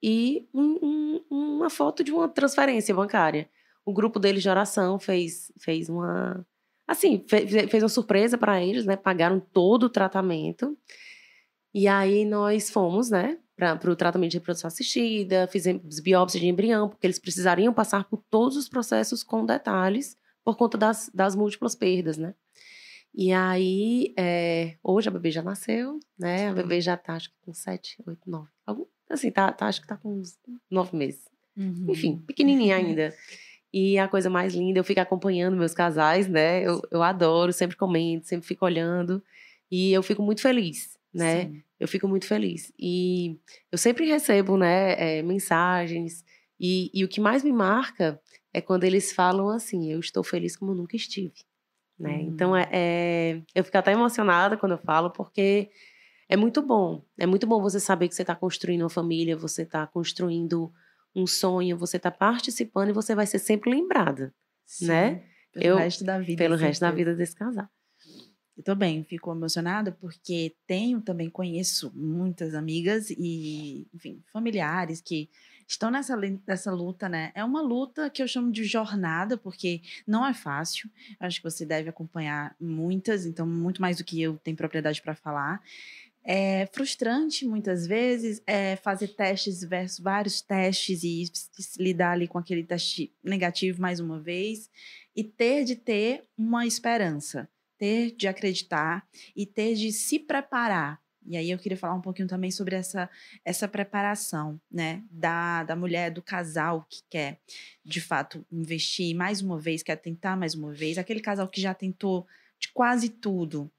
[0.03, 3.49] e um, um, uma foto de uma transferência bancária.
[3.85, 6.45] O grupo deles de oração fez, fez uma.
[6.87, 8.96] Assim, fez, uma surpresa para eles, né?
[8.96, 10.77] Pagaram todo o tratamento.
[11.75, 16.88] E aí nós fomos, né, para o tratamento de reprodução assistida, fizemos biópsia de embrião,
[16.88, 21.75] porque eles precisariam passar por todos os processos com detalhes por conta das, das múltiplas
[21.75, 22.35] perdas, né?
[23.12, 26.51] E aí, é, hoje a bebê já nasceu, né?
[26.51, 28.49] A bebê já tá, acho que com sete, oito, nove.
[28.64, 30.38] Algum, assim, tá, tá, acho que tá com uns
[30.70, 31.25] nove meses.
[31.57, 31.87] Uhum.
[31.88, 33.14] Enfim, pequenininha ainda.
[33.72, 36.62] E a coisa mais linda, eu fico acompanhando meus casais, né?
[36.62, 39.22] Eu, eu adoro, sempre comento, sempre fico olhando.
[39.70, 41.46] E eu fico muito feliz, né?
[41.46, 41.62] Sim.
[41.79, 42.72] Eu fico muito feliz.
[42.79, 43.38] E
[43.70, 46.24] eu sempre recebo, né, é, mensagens.
[46.59, 48.20] E, e o que mais me marca
[48.52, 51.44] é quando eles falam assim: eu estou feliz como nunca estive.
[51.98, 52.16] Né?
[52.16, 52.29] Uhum.
[52.29, 55.70] Então, é, é, eu fico até emocionada quando eu falo, porque
[56.29, 57.02] é muito bom.
[57.18, 60.72] É muito bom você saber que você está construindo uma família, você está construindo
[61.16, 64.35] um sonho, você está participando e você vai ser sempre lembrada,
[64.66, 65.24] Sim, né?
[65.52, 66.37] Pelo eu, resto da vida.
[66.37, 67.66] Pelo resto da vida desse casal.
[68.55, 75.31] Eu também fico emocionada porque tenho também conheço muitas amigas e, enfim, familiares que
[75.68, 77.33] estão nessa, nessa luta, né?
[77.35, 80.88] É uma luta que eu chamo de jornada, porque não é fácil.
[81.18, 85.14] Acho que você deve acompanhar muitas, então, muito mais do que eu tenho propriedade para
[85.14, 85.61] falar.
[86.28, 91.30] É frustrante muitas vezes é fazer testes versus vários testes e
[91.78, 94.68] lidar ali com aquele teste negativo mais uma vez
[95.14, 101.00] e ter de ter uma esperança, ter de acreditar e ter de se preparar.
[101.24, 103.08] E aí eu queria falar um pouquinho também sobre essa,
[103.44, 107.40] essa preparação, né, da, da mulher, do casal que quer,
[107.84, 111.72] de fato, investir mais uma vez, quer tentar mais uma vez, aquele casal que já
[111.72, 112.26] tentou
[112.58, 113.70] de quase tudo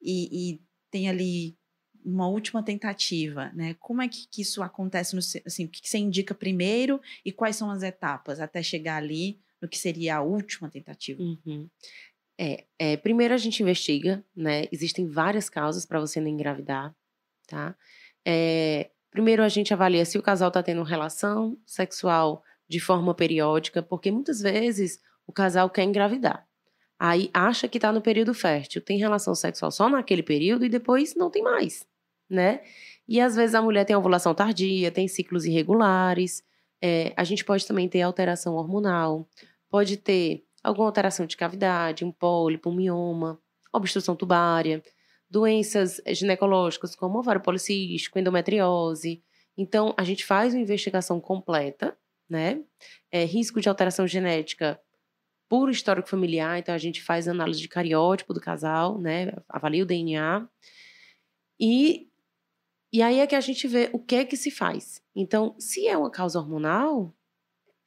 [0.00, 1.56] e, e tem ali
[2.04, 3.74] uma última tentativa, né?
[3.78, 7.32] Como é que, que isso acontece, no, assim, o que, que você indica primeiro e
[7.32, 11.22] quais são as etapas até chegar ali no que seria a última tentativa?
[11.22, 11.68] Uhum.
[12.38, 14.64] É, é, primeiro a gente investiga, né?
[14.72, 16.94] Existem várias causas para você não engravidar,
[17.46, 17.76] tá?
[18.26, 23.82] É, primeiro a gente avalia se o casal está tendo relação sexual de forma periódica,
[23.82, 26.46] porque muitas vezes o casal quer engravidar.
[26.98, 31.14] Aí acha que está no período fértil, tem relação sexual só naquele período e depois
[31.14, 31.86] não tem mais,
[32.30, 32.60] né?
[33.08, 36.44] E às vezes a mulher tem ovulação tardia, tem ciclos irregulares.
[36.80, 39.28] É, a gente pode também ter alteração hormonal,
[39.68, 43.40] pode ter alguma alteração de cavidade, um pólipo, um mioma,
[43.72, 44.82] obstrução tubária,
[45.28, 49.22] doenças ginecológicas como ovário policístico, endometriose.
[49.56, 51.96] Então, a gente faz uma investigação completa,
[52.28, 52.60] né?
[53.10, 54.80] É, risco de alteração genética
[55.48, 59.32] por histórico familiar, então a gente faz análise de cariótipo do casal, né?
[59.48, 60.48] Avalia o DNA.
[61.58, 62.08] E,
[62.92, 65.02] e aí é que a gente vê o que é que se faz.
[65.14, 67.14] Então, se é uma causa hormonal,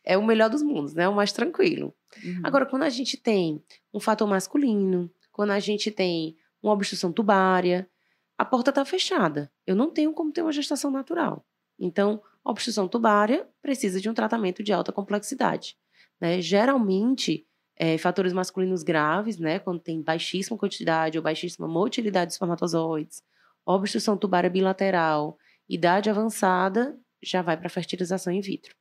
[0.03, 1.07] é o melhor dos mundos, né?
[1.07, 1.93] O mais tranquilo.
[2.23, 2.41] Uhum.
[2.43, 3.63] Agora, quando a gente tem
[3.93, 7.89] um fator masculino, quando a gente tem uma obstrução tubária,
[8.37, 9.51] a porta está fechada.
[9.65, 11.45] Eu não tenho como ter uma gestação natural.
[11.79, 15.77] Então, obstrução tubária precisa de um tratamento de alta complexidade.
[16.19, 16.41] Né?
[16.41, 23.23] Geralmente, é, fatores masculinos graves, né, quando tem baixíssima quantidade ou baixíssima motilidade de espermatozoides,
[23.65, 28.75] obstrução tubária bilateral, idade avançada, já vai para fertilização in vitro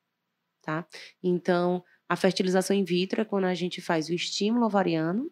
[0.62, 0.86] tá?
[1.22, 5.30] Então, a fertilização in vitro é quando a gente faz o estímulo ovariano,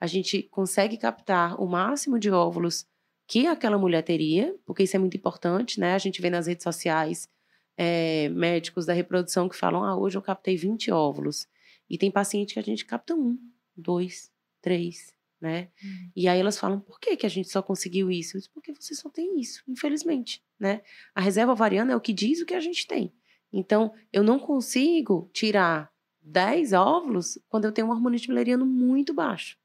[0.00, 2.84] a gente consegue captar o máximo de óvulos
[3.26, 5.94] que aquela mulher teria, porque isso é muito importante, né?
[5.94, 7.28] A gente vê nas redes sociais
[7.76, 11.46] é, médicos da reprodução que falam: ah, hoje eu captei 20 óvulos.
[11.88, 13.38] E tem paciente que a gente capta um,
[13.76, 14.30] dois,
[14.60, 15.13] três,
[15.44, 15.68] né?
[15.84, 16.10] Uhum.
[16.16, 18.38] E aí elas falam: por que, que a gente só conseguiu isso?
[18.38, 20.80] Disse, porque você só tem isso, infelizmente, né?
[21.14, 23.12] A reserva ovariana é o que diz o que a gente tem.
[23.52, 29.58] Então, eu não consigo tirar 10 óvulos quando eu tenho um hormonite bileriano muito baixo,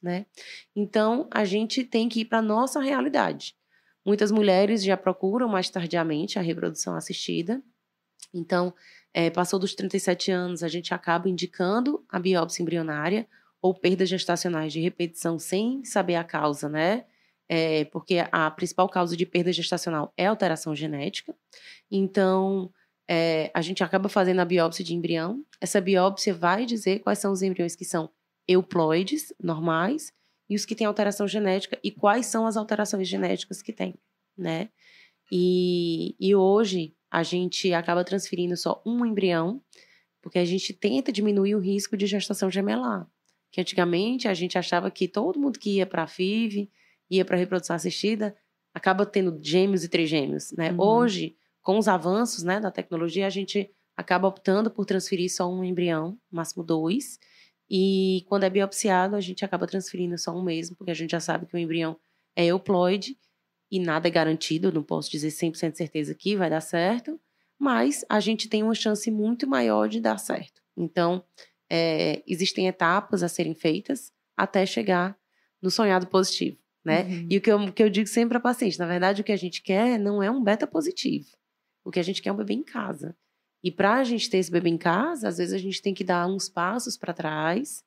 [0.00, 0.26] né?
[0.76, 3.56] Então, a gente tem que ir para a nossa realidade.
[4.04, 7.60] Muitas mulheres já procuram mais tardiamente a reprodução assistida.
[8.32, 8.72] Então,
[9.12, 13.28] é, passou dos 37 anos, a gente acaba indicando a biópsia embrionária
[13.60, 17.04] ou perdas gestacionais de repetição sem saber a causa, né?
[17.48, 21.34] É, porque a principal causa de perda gestacional é alteração genética.
[21.90, 22.72] Então,
[23.08, 25.44] é, a gente acaba fazendo a biópsia de embrião.
[25.60, 28.10] Essa biópsia vai dizer quais são os embriões que são
[28.48, 30.12] euploides, normais,
[30.48, 33.94] e os que têm alteração genética, e quais são as alterações genéticas que tem,
[34.36, 34.68] né?
[35.30, 39.60] E, e hoje a gente acaba transferindo só um embrião,
[40.22, 43.08] porque a gente tenta diminuir o risco de gestação gemelar.
[43.56, 46.70] Que antigamente a gente achava que todo mundo que ia para a FIV,
[47.10, 48.36] ia para a reprodução assistida,
[48.74, 50.72] acaba tendo gêmeos e trigêmeos, né?
[50.72, 50.82] Uhum.
[50.82, 55.64] Hoje com os avanços né, da tecnologia, a gente acaba optando por transferir só um
[55.64, 57.18] embrião, máximo dois.
[57.66, 61.20] E quando é biopsiado, a gente acaba transferindo só um mesmo, porque a gente já
[61.20, 61.96] sabe que o embrião
[62.36, 63.16] é euploide
[63.70, 67.18] e nada é garantido, não posso dizer 100% de certeza que vai dar certo,
[67.58, 70.60] mas a gente tem uma chance muito maior de dar certo.
[70.76, 71.24] Então,
[71.70, 75.16] é, existem etapas a serem feitas até chegar
[75.60, 77.02] no sonhado positivo, né?
[77.02, 77.26] Uhum.
[77.30, 79.36] E o que eu, que eu digo sempre para paciente, na verdade, o que a
[79.36, 81.28] gente quer não é um beta positivo.
[81.84, 83.16] O que a gente quer é um bebê em casa.
[83.62, 86.04] E para a gente ter esse bebê em casa, às vezes a gente tem que
[86.04, 87.82] dar uns passos para trás,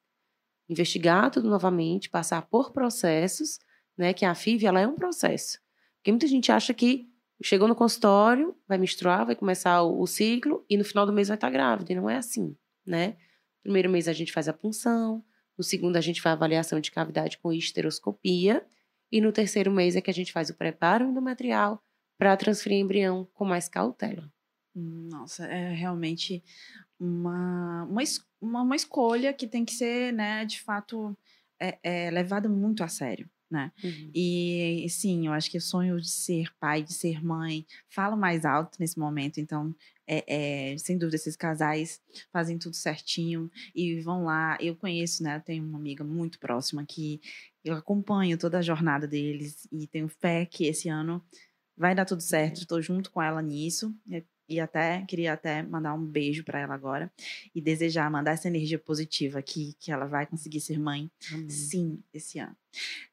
[0.68, 3.60] investigar tudo novamente, passar por processos,
[3.98, 4.14] né?
[4.14, 5.60] Que a FIV ela é um processo.
[5.98, 7.08] Porque muita gente acha que
[7.42, 11.28] chegou no consultório, vai menstruar, vai começar o, o ciclo e no final do mês
[11.28, 11.92] vai estar tá grávida.
[11.92, 13.16] E não é assim, né?
[13.62, 15.24] Primeiro mês a gente faz a punção,
[15.58, 18.66] no segundo a gente faz a avaliação de cavidade com esteroscopia
[19.12, 21.84] e no terceiro mês é que a gente faz o preparo endometrial
[22.18, 24.32] para transferir embrião com mais cautela.
[24.76, 26.44] Nossa, é realmente
[27.00, 28.02] uma, uma,
[28.40, 31.18] uma, uma escolha que tem que ser, né, de fato,
[31.60, 33.72] é, é levada muito a sério né?
[33.84, 34.12] Uhum.
[34.14, 38.46] E sim, eu acho que o sonho de ser pai, de ser mãe, fala mais
[38.46, 39.40] alto nesse momento.
[39.40, 39.76] Então,
[40.12, 42.02] é, é, sem dúvida, esses casais
[42.34, 44.58] fazem tudo certinho e vão lá.
[44.60, 45.40] Eu conheço, né?
[45.40, 47.22] Tenho uma amiga muito próxima que
[47.64, 51.24] eu acompanho toda a jornada deles e tenho fé que esse ano
[51.78, 52.62] vai dar tudo certo.
[52.62, 52.84] Estou uhum.
[52.84, 53.96] junto com ela nisso.
[54.50, 57.12] E até queria até mandar um beijo para ela agora
[57.54, 61.50] e desejar mandar essa energia positiva aqui que ela vai conseguir ser mãe, Amém.
[61.52, 62.58] sim, esse ano.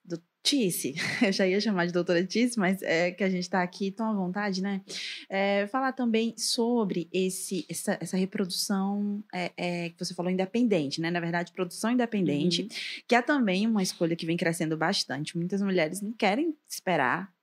[0.02, 0.94] Do Tice,
[1.26, 4.08] eu já ia chamar de doutora Tice, mas é que a gente está aqui tão
[4.08, 4.80] à vontade, né?
[5.28, 11.10] É, falar também sobre esse, essa, essa reprodução é, é, que você falou independente, né?
[11.10, 12.68] Na verdade, produção independente, uhum.
[13.08, 15.36] que é também uma escolha que vem crescendo bastante.
[15.36, 17.35] Muitas mulheres não querem esperar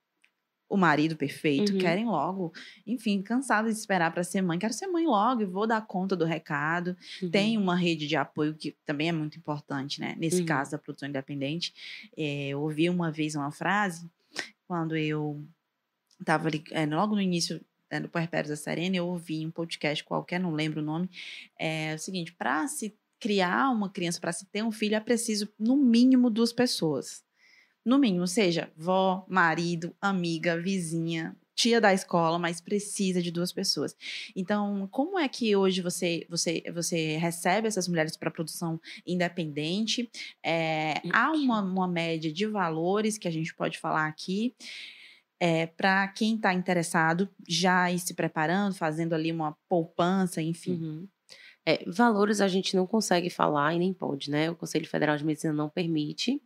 [0.68, 1.78] o marido perfeito, uhum.
[1.78, 2.52] querem logo,
[2.86, 6.16] enfim, cansadas de esperar para ser mãe, quero ser mãe logo e vou dar conta
[6.16, 6.96] do recado.
[7.22, 7.30] Uhum.
[7.30, 10.14] Tem uma rede de apoio que também é muito importante, né?
[10.18, 10.46] Nesse uhum.
[10.46, 11.72] caso da produção independente.
[12.16, 14.10] É, eu ouvi uma vez uma frase,
[14.66, 15.44] quando eu
[16.18, 20.02] estava ali, é, logo no início é, do Puerpério da Serena, eu ouvi um podcast
[20.02, 21.08] qualquer, não lembro o nome,
[21.58, 25.48] é o seguinte, para se criar uma criança, para se ter um filho, é preciso,
[25.58, 27.22] no mínimo, duas pessoas
[27.84, 33.96] no mínimo, seja vó, marido, amiga, vizinha, tia da escola, mas precisa de duas pessoas.
[34.34, 40.10] Então, como é que hoje você você você recebe essas mulheres para produção independente?
[40.44, 44.54] É, há uma, uma média de valores que a gente pode falar aqui.
[45.40, 50.74] É, para quem está interessado, já ir se preparando, fazendo ali uma poupança, enfim.
[50.74, 51.08] Uhum.
[51.66, 54.50] É, valores a gente não consegue falar e nem pode, né?
[54.50, 56.40] O Conselho Federal de Medicina não permite.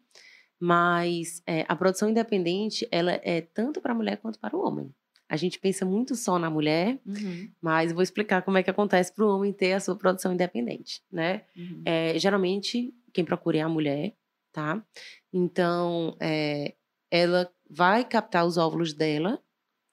[0.60, 4.92] Mas é, a produção independente, ela é tanto para a mulher quanto para o homem.
[5.28, 7.50] A gente pensa muito só na mulher, uhum.
[7.60, 11.02] mas vou explicar como é que acontece para o homem ter a sua produção independente,
[11.12, 11.42] né?
[11.54, 11.82] Uhum.
[11.84, 14.14] É, geralmente, quem procura é a mulher,
[14.50, 14.82] tá?
[15.30, 16.74] Então, é,
[17.10, 19.38] ela vai captar os óvulos dela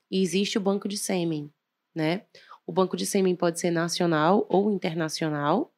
[0.09, 1.51] e existe o banco de sêmen,
[1.93, 2.23] né?
[2.65, 5.73] O banco de sêmen pode ser nacional ou internacional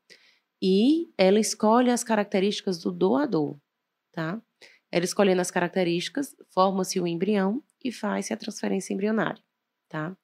[0.62, 3.58] e ela escolhe as características do doador,
[4.12, 4.40] tá?
[4.92, 9.42] Ela escolhendo as características, forma-se o embrião e faz-se a transferência embrionária,
[9.90, 10.16] tá?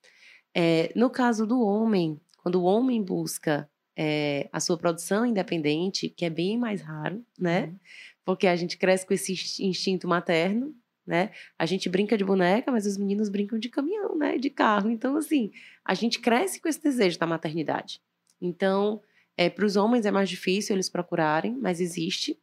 [0.56, 6.26] É, no caso do homem, quando o homem busca é, a sua produção independente, que
[6.26, 7.66] é bem mais raro, né?
[7.66, 7.80] Uhum.
[8.26, 11.32] Porque a gente cresce com esse instinto materno, né?
[11.58, 14.38] A gente brinca de boneca, mas os meninos brincam de caminhão, né?
[14.38, 14.90] De carro.
[14.90, 15.52] Então, assim,
[15.84, 18.02] a gente cresce com esse desejo da maternidade.
[18.42, 19.02] Então,
[19.38, 22.40] é, para os homens é mais difícil eles procurarem, mas existe.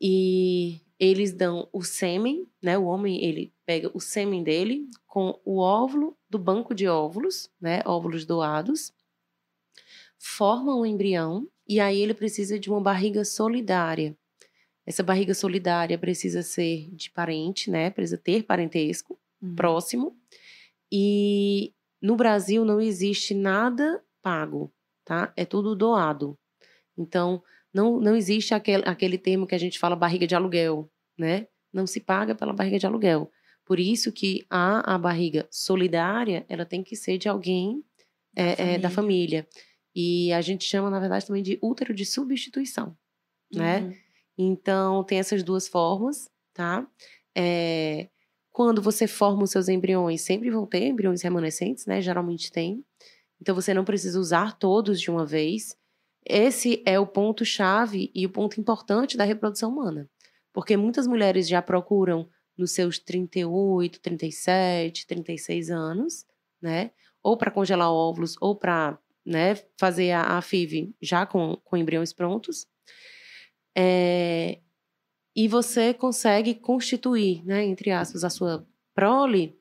[0.00, 2.76] E eles dão o sêmen, né?
[2.76, 7.82] O homem, ele pega o sêmen dele com o óvulo do banco de óvulos, né?
[7.86, 8.92] Óvulos doados,
[10.18, 14.16] forma um embrião e aí ele precisa de uma barriga solidária.
[14.84, 17.90] Essa barriga solidária precisa ser de parente, né?
[17.90, 19.54] Precisa ter parentesco uhum.
[19.54, 20.16] próximo.
[20.90, 24.72] E no Brasil não existe nada pago,
[25.04, 25.32] tá?
[25.36, 26.38] É tudo doado.
[26.96, 27.42] Então,
[27.78, 31.46] não, não existe aquele, aquele termo que a gente fala barriga de aluguel, né?
[31.72, 33.30] Não se paga pela barriga de aluguel.
[33.64, 37.84] Por isso que a, a barriga solidária, ela tem que ser de alguém
[38.34, 38.74] da, é, família.
[38.74, 39.48] É, da família.
[39.94, 42.96] E a gente chama, na verdade, também de útero de substituição,
[43.52, 43.78] né?
[43.78, 43.88] uhum.
[43.88, 43.96] né?
[44.36, 46.84] Então, tem essas duas formas, tá?
[47.36, 48.08] É,
[48.50, 52.00] quando você forma os seus embriões, sempre vão ter embriões remanescentes, né?
[52.00, 52.84] Geralmente tem.
[53.40, 55.76] Então, você não precisa usar todos de uma vez.
[56.28, 60.08] Esse é o ponto-chave e o ponto importante da reprodução humana.
[60.52, 66.26] Porque muitas mulheres já procuram nos seus 38, 37, 36 anos,
[66.60, 66.90] né?
[67.22, 72.12] ou para congelar óvulos, ou para né, fazer a, a FIV já com, com embriões
[72.12, 72.66] prontos.
[73.76, 74.60] É,
[75.36, 79.56] e você consegue constituir, né, entre aspas, a sua prole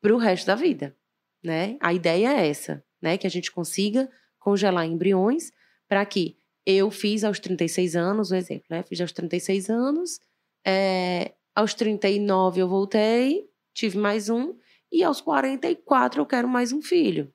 [0.00, 0.96] para o resto da vida,
[1.42, 1.76] né?
[1.80, 5.52] A ideia é essa, né, que a gente consiga congelar embriões
[5.94, 8.82] para que eu fiz aos 36 anos, um exemplo, né?
[8.82, 10.18] Fiz aos 36 anos,
[10.66, 14.56] é, aos 39 eu voltei, tive mais um,
[14.90, 17.32] e aos 44 eu quero mais um filho.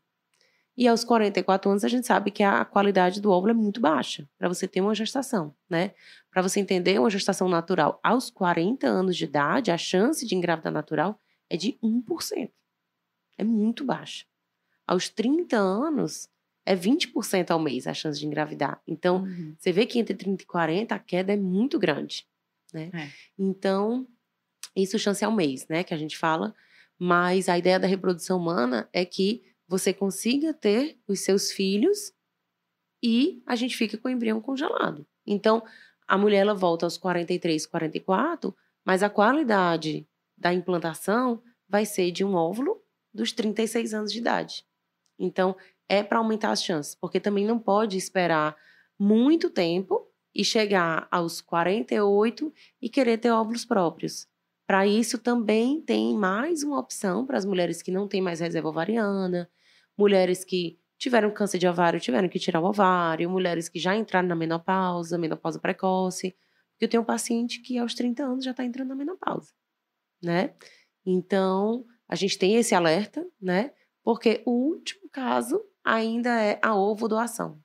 [0.75, 4.27] E aos 44 anos a gente sabe que a qualidade do óvulo é muito baixa
[4.37, 5.93] para você ter uma gestação, né?
[6.29, 10.73] Para você entender uma gestação natural aos 40 anos de idade, a chance de engravidar
[10.73, 11.17] natural
[11.49, 12.51] é de 1%.
[13.37, 14.25] É muito baixa.
[14.85, 16.27] Aos 30 anos
[16.69, 18.79] é 20% ao mês a chance de engravidar.
[18.87, 19.55] Então, uhum.
[19.57, 22.27] você vê que entre 30 e 40 a queda é muito grande,
[22.71, 22.91] né?
[22.93, 23.09] É.
[23.39, 24.07] Então,
[24.75, 26.53] isso chance ao mês, né, que a gente fala,
[26.99, 32.13] mas a ideia da reprodução humana é que você consiga ter os seus filhos
[33.01, 35.07] e a gente fica com o embrião congelado.
[35.25, 35.63] Então,
[36.07, 38.55] a mulher ela volta aos 43, 44,
[38.85, 42.79] mas a qualidade da implantação vai ser de um óvulo
[43.11, 44.63] dos 36 anos de idade.
[45.17, 45.55] Então,
[45.89, 48.55] é para aumentar as chances, porque também não pode esperar
[48.97, 54.27] muito tempo e chegar aos 48 e querer ter óvulos próprios.
[54.67, 58.69] Para isso, também tem mais uma opção para as mulheres que não têm mais reserva
[58.69, 59.49] ovariana,
[59.97, 64.27] mulheres que tiveram câncer de ovário, tiveram que tirar o ovário, mulheres que já entraram
[64.27, 66.35] na menopausa, menopausa precoce.
[66.73, 69.51] Porque eu tenho um paciente que aos 30 anos já está entrando na menopausa,
[70.21, 70.53] né?
[71.05, 73.71] Então, a gente tem esse alerta, né?
[74.03, 75.59] Porque o último caso
[75.93, 77.59] ainda é a ovo doação.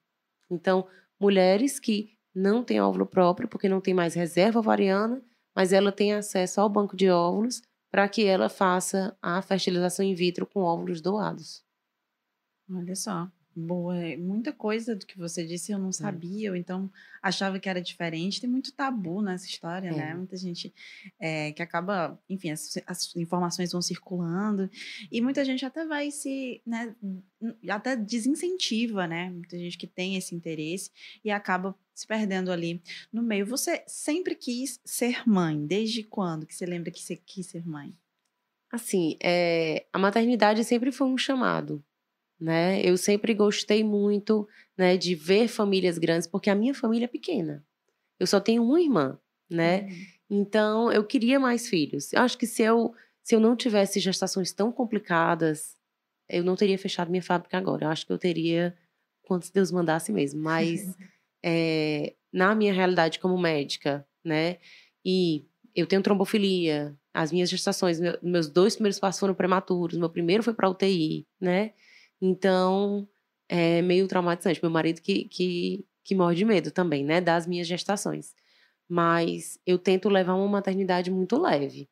[0.51, 0.87] Então,
[1.21, 5.23] mulheres que não têm óvulo próprio, porque não tem mais reserva ovariana,
[5.55, 10.15] mas ela tem acesso ao banco de óvulos para que ela faça a fertilização in
[10.15, 11.63] vitro com óvulos doados.
[12.69, 13.97] Olha só, boa.
[13.97, 16.91] É muita coisa do que você disse eu não sabia, ou então
[17.23, 18.41] achava que era diferente.
[18.41, 20.11] Tem muito tabu nessa história, né?
[20.11, 20.15] É.
[20.15, 20.73] Muita gente
[21.19, 24.71] é, que acaba, enfim, as, as informações vão circulando
[25.11, 26.95] e muita gente até vai se, né,
[27.69, 29.31] até desincentiva, né?
[29.31, 30.91] Muita gente que tem esse interesse
[31.25, 33.47] e acaba se perdendo ali no meio.
[33.47, 35.65] Você sempre quis ser mãe?
[35.65, 37.95] Desde quando que você lembra que você quis ser mãe?
[38.71, 41.83] Assim, é, a maternidade sempre foi um chamado
[42.41, 42.81] né?
[42.83, 47.65] Eu sempre gostei muito, né, de ver famílias grandes, porque a minha família é pequena.
[48.19, 49.19] Eu só tenho uma irmã,
[49.51, 49.83] né?
[49.83, 50.07] Uhum.
[50.31, 52.13] Então, eu queria mais filhos.
[52.13, 52.95] Eu acho que se eu
[53.25, 55.79] se eu não tivesse gestações tão complicadas,
[56.29, 57.87] eu não teria fechado minha fábrica agora.
[57.87, 58.77] Eu acho que eu teria
[59.23, 60.43] quantos Deus mandasse mesmo.
[60.43, 60.95] Mas
[61.43, 64.59] é, na minha realidade como médica, né?
[65.03, 66.95] E eu tenho trombofilia.
[67.15, 69.97] As minhas gestações, meus dois primeiros passos foram prematuros.
[69.97, 71.73] Meu primeiro foi para UTI, né?
[72.21, 73.09] Então,
[73.49, 74.61] é meio traumatizante.
[74.63, 77.21] Meu marido que, que, que morre de medo também, né?
[77.21, 78.35] Das minhas gestações.
[78.89, 81.89] Mas eu tento levar uma maternidade muito leve,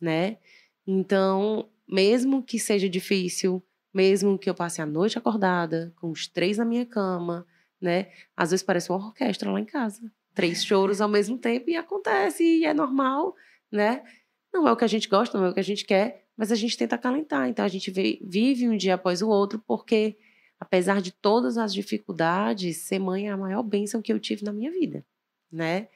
[0.00, 0.38] né?
[0.86, 3.62] Então, mesmo que seja difícil,
[3.92, 7.46] mesmo que eu passe a noite acordada, com os três na minha cama,
[7.80, 8.10] né?
[8.36, 10.12] Às vezes parece uma orquestra lá em casa.
[10.34, 13.34] Três choros ao mesmo tempo e acontece, e é normal,
[13.72, 14.04] né?
[14.52, 16.52] Não é o que a gente gosta, não é o que a gente quer, mas
[16.52, 17.48] a gente tenta acalentar.
[17.48, 20.16] Então a gente vive um dia após o outro, porque
[20.58, 24.52] apesar de todas as dificuldades, ser mãe é a maior bênção que eu tive na
[24.52, 25.04] minha vida,
[25.50, 25.88] né?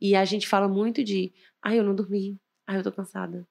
[0.00, 1.32] E a gente fala muito de,
[1.62, 3.46] ai, eu não dormi, ai, eu tô cansada.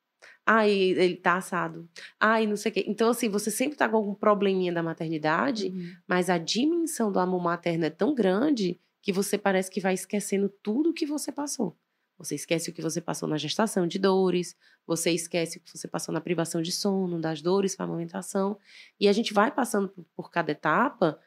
[0.46, 1.90] Ai, ele tá assado.
[2.20, 2.86] Ai, não sei o quê.
[2.88, 5.92] Então, assim, você sempre tá com algum probleminha da maternidade, uhum.
[6.08, 10.50] mas a dimensão do amor materno é tão grande que você parece que vai esquecendo
[10.64, 11.78] tudo que você passou.
[12.18, 15.88] Você esquece o que você passou na gestação de dores, você esquece o que você
[15.88, 18.58] passou na privação de sono, das dores para a amamentação.
[19.00, 21.20] E a gente vai passando por, cada etapa,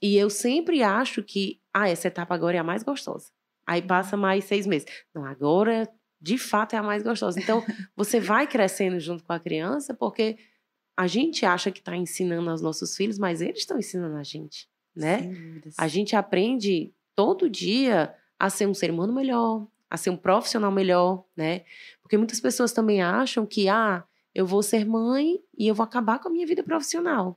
[0.00, 3.30] e eu sempre acho que, ah, essa etapa agora é a mais gostosa.
[3.66, 4.88] Aí passa mais seis meses.
[5.14, 5.88] Não, agora
[6.20, 7.38] de fato é a mais gostosa.
[7.38, 7.62] Então,
[7.96, 10.38] você vai crescendo junto com a criança, porque
[10.96, 14.68] a gente acha que está ensinando aos nossos filhos, mas eles estão ensinando a gente,
[14.94, 15.32] né?
[15.78, 20.70] A gente aprende todo dia a ser um ser humano melhor, a ser um profissional
[20.70, 21.64] melhor, né?
[22.00, 26.20] Porque muitas pessoas também acham que, ah, eu vou ser mãe e eu vou acabar
[26.20, 27.36] com a minha vida profissional.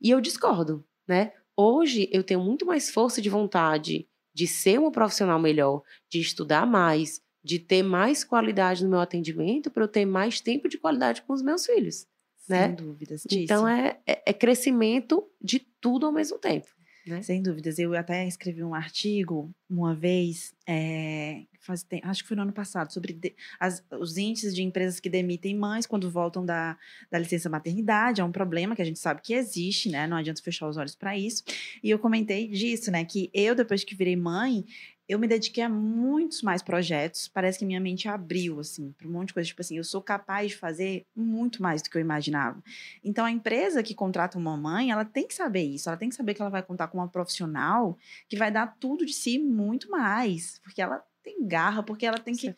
[0.00, 1.32] E eu discordo, né?
[1.56, 6.64] Hoje eu tenho muito mais força de vontade de ser uma profissional melhor, de estudar
[6.64, 11.22] mais, de ter mais qualidade no meu atendimento para eu ter mais tempo de qualidade
[11.22, 12.06] com os meus filhos.
[12.36, 12.68] Sem né?
[12.68, 13.22] dúvidas.
[13.22, 13.42] Disso.
[13.42, 16.68] Então é, é, é crescimento de tudo ao mesmo tempo.
[17.08, 17.22] Né?
[17.22, 17.78] Sem dúvidas.
[17.78, 22.92] Eu até escrevi um artigo uma vez, é, faz, acho que foi no ano passado,
[22.92, 26.76] sobre de, as, os índices de empresas que demitem mães quando voltam da,
[27.10, 28.20] da licença maternidade.
[28.20, 30.06] É um problema que a gente sabe que existe, né?
[30.06, 31.42] Não adianta fechar os olhos para isso.
[31.82, 33.04] E eu comentei disso, né?
[33.04, 34.64] Que eu, depois que virei mãe,
[35.08, 37.28] eu me dediquei a muitos mais projetos.
[37.28, 39.46] Parece que minha mente abriu, assim, para um monte de coisa.
[39.46, 42.62] Tipo assim, eu sou capaz de fazer muito mais do que eu imaginava.
[43.02, 45.88] Então, a empresa que contrata uma mãe, ela tem que saber isso.
[45.88, 47.96] Ela tem que saber que ela vai contar com uma profissional
[48.28, 50.60] que vai dar tudo de si muito mais.
[50.62, 52.54] Porque ela tem garra, porque ela tem que,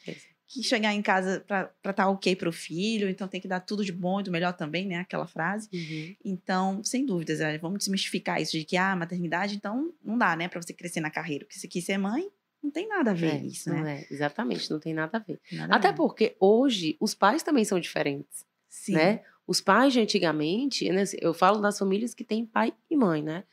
[0.48, 3.08] que chegar em casa para estar tá ok para o filho.
[3.08, 4.96] Então, tem que dar tudo de bom e do melhor também, né?
[4.96, 5.68] Aquela frase.
[5.72, 6.16] Uhum.
[6.24, 10.48] Então, sem dúvidas, vamos desmistificar isso de que, ah, maternidade, então, não dá, né?
[10.48, 11.44] Para você crescer na carreira.
[11.44, 12.28] Porque se quis ser mãe,
[12.62, 14.00] não tem nada a ver É, isso, não né?
[14.08, 15.40] é, exatamente, não tem nada a ver.
[15.52, 15.96] Nada a Até ver.
[15.96, 18.94] porque hoje os pais também são diferentes, Sim.
[18.94, 19.22] né?
[19.46, 23.44] Os pais de antigamente, né, eu falo das famílias que têm pai e mãe, né?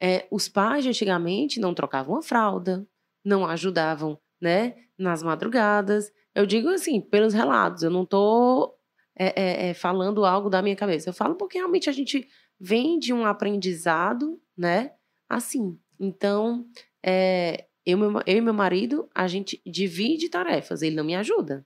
[0.00, 2.86] É, os pais de antigamente não trocavam a fralda,
[3.24, 6.12] não ajudavam, né, nas madrugadas.
[6.34, 8.76] Eu digo assim, pelos relatos, eu não tô
[9.18, 11.08] é, é, é, falando algo da minha cabeça.
[11.08, 12.28] Eu falo porque realmente a gente
[12.60, 14.92] vem de um aprendizado, né,
[15.28, 15.78] assim.
[15.98, 16.66] Então,
[17.02, 21.64] é, eu, meu, eu e meu marido, a gente divide tarefas, ele não me ajuda.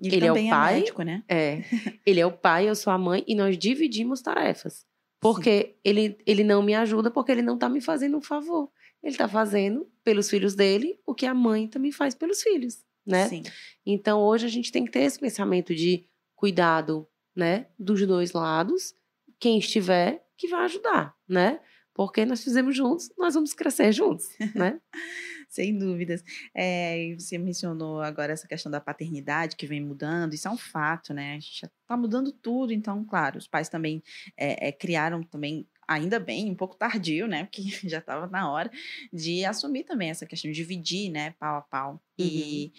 [0.00, 1.24] Ele, ele é o também pai, médico, né?
[1.28, 1.62] É.
[2.04, 4.84] Ele é o pai, eu sou a mãe e nós dividimos tarefas.
[5.18, 8.70] Porque ele, ele não me ajuda porque ele não tá me fazendo um favor.
[9.02, 13.26] Ele tá fazendo pelos filhos dele o que a mãe também faz pelos filhos, né?
[13.28, 13.42] Sim.
[13.84, 16.04] Então hoje a gente tem que ter esse pensamento de
[16.34, 18.94] cuidado, né, dos dois lados.
[19.40, 21.60] Quem estiver que vai ajudar, né?
[21.94, 24.80] Porque nós fizemos juntos, nós vamos crescer juntos, né?
[25.56, 26.22] Sem dúvidas.
[26.54, 31.14] É, você mencionou agora essa questão da paternidade que vem mudando, isso é um fato,
[31.14, 31.30] né?
[31.30, 34.02] A gente já tá mudando tudo, então, claro, os pais também
[34.36, 37.44] é, é, criaram também, ainda bem, um pouco tardio, né?
[37.44, 38.70] Porque já estava na hora
[39.10, 42.02] de assumir também essa questão de dividir, né, pau a pau.
[42.18, 42.70] E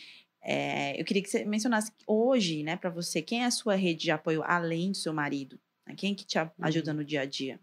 [0.44, 4.04] é, eu queria que você mencionasse hoje, né, para você, quem é a sua rede
[4.04, 5.60] de apoio além do seu marido?
[5.88, 5.96] Né?
[5.98, 7.60] Quem que te ajuda no dia a dia?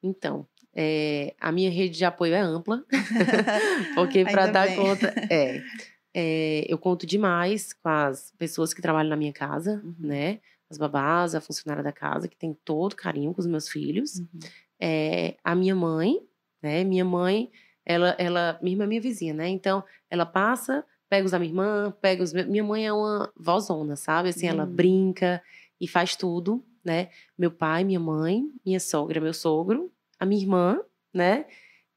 [0.00, 0.46] Então,
[0.78, 2.84] é, a minha rede de apoio é ampla,
[3.94, 4.76] porque para dar bem.
[4.76, 5.62] conta, é,
[6.14, 9.94] é, eu conto demais com as pessoas que trabalham na minha casa, Uhum.
[10.00, 10.40] né?
[10.68, 14.20] As babás, a funcionária da casa, que tem todo carinho com os meus filhos.
[14.80, 16.20] É, a minha mãe,
[16.60, 16.82] né?
[16.84, 17.50] Minha mãe,
[17.84, 19.48] ela, ela, minha irmã é minha vizinha, né?
[19.48, 22.32] Então, ela passa, pega os da minha irmã, pega os.
[22.32, 24.30] Minha mãe é uma vozona, sabe?
[24.30, 24.74] Assim, ela Hum.
[24.74, 25.40] brinca
[25.80, 27.10] e faz tudo, né?
[27.38, 30.80] Meu pai, minha mãe, minha sogra, meu sogro, a minha irmã,
[31.14, 31.46] né?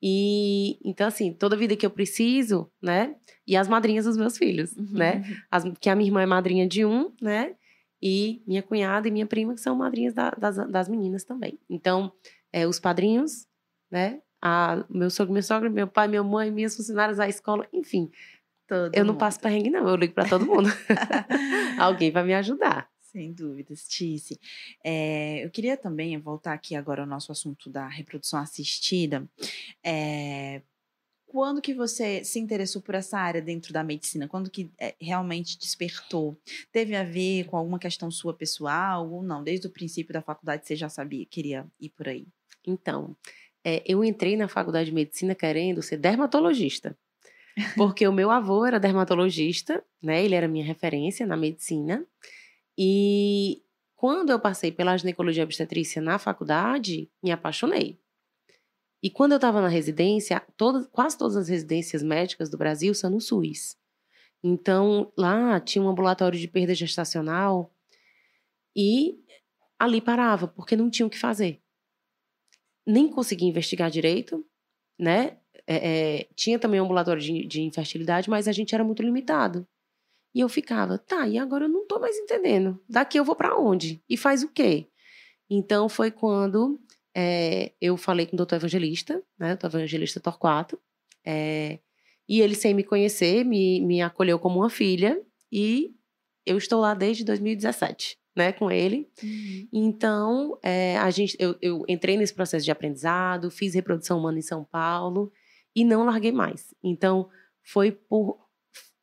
[0.01, 3.15] E então, assim, toda vida que eu preciso, né?
[3.45, 4.88] E as madrinhas dos meus filhos, Uhum.
[4.93, 5.24] né?
[5.51, 7.55] As, que a minha irmã é madrinha de um, né?
[8.01, 11.59] E minha cunhada e minha prima, que são madrinhas da- das, das meninas também.
[11.70, 12.13] Então,
[12.53, 13.45] é, os padrinhos,
[13.91, 14.22] né?
[14.41, 18.09] A, meu sogro, minha sogra, meu pai, minha mãe, minhas funcionárias da escola, enfim.
[18.70, 19.20] Todo eu não mundo.
[19.20, 19.86] passo perrengue, não.
[19.89, 20.70] Eu ligo pra todo mundo.
[21.78, 22.88] Alguém vai me ajudar.
[23.12, 24.39] Sem dúvidas, Tice.
[24.84, 29.28] É, eu queria também voltar aqui agora ao nosso assunto da reprodução assistida.
[29.84, 30.62] É,
[31.26, 34.28] quando que você se interessou por essa área dentro da medicina?
[34.28, 36.39] Quando que é, realmente despertou?
[36.72, 39.43] Teve a ver com alguma questão sua pessoal ou não?
[39.43, 42.28] Desde o princípio da faculdade você já sabia, queria ir por aí?
[42.64, 43.18] Então,
[43.64, 46.95] é, eu entrei na faculdade de medicina querendo ser dermatologista.
[47.76, 50.24] Porque o meu avô era dermatologista, né?
[50.24, 52.05] Ele era minha referência na medicina.
[52.82, 53.62] E
[53.94, 58.00] quando eu passei pela ginecologia obstetrícia na faculdade, me apaixonei.
[59.04, 63.10] E quando eu estava na residência, todas, quase todas as residências médicas do Brasil são
[63.10, 63.78] no SUS.
[64.42, 67.74] Então, lá tinha um ambulatório de perda gestacional
[68.74, 69.20] e
[69.78, 71.62] ali parava, porque não tinha o que fazer.
[72.88, 74.46] Nem conseguia investigar direito,
[74.98, 75.38] né?
[75.68, 79.68] É, é, tinha também um ambulatório de, de infertilidade, mas a gente era muito limitado.
[80.34, 82.80] E eu ficava, tá, e agora eu não tô mais entendendo.
[82.88, 84.02] Daqui eu vou para onde?
[84.08, 84.88] E faz o quê?
[85.50, 86.80] Então foi quando
[87.16, 89.54] é, eu falei com o doutor evangelista, né?
[89.54, 90.80] O doutor evangelista Torquato.
[91.26, 91.80] É,
[92.28, 95.20] e ele, sem me conhecer, me, me acolheu como uma filha.
[95.52, 95.96] E
[96.46, 98.52] eu estou lá desde 2017, né?
[98.52, 99.10] Com ele.
[99.74, 104.44] Então, é, a gente, eu, eu entrei nesse processo de aprendizado, fiz reprodução humana em
[104.44, 105.32] São Paulo
[105.76, 106.74] e não larguei mais.
[106.84, 107.30] Então,
[107.64, 108.40] foi por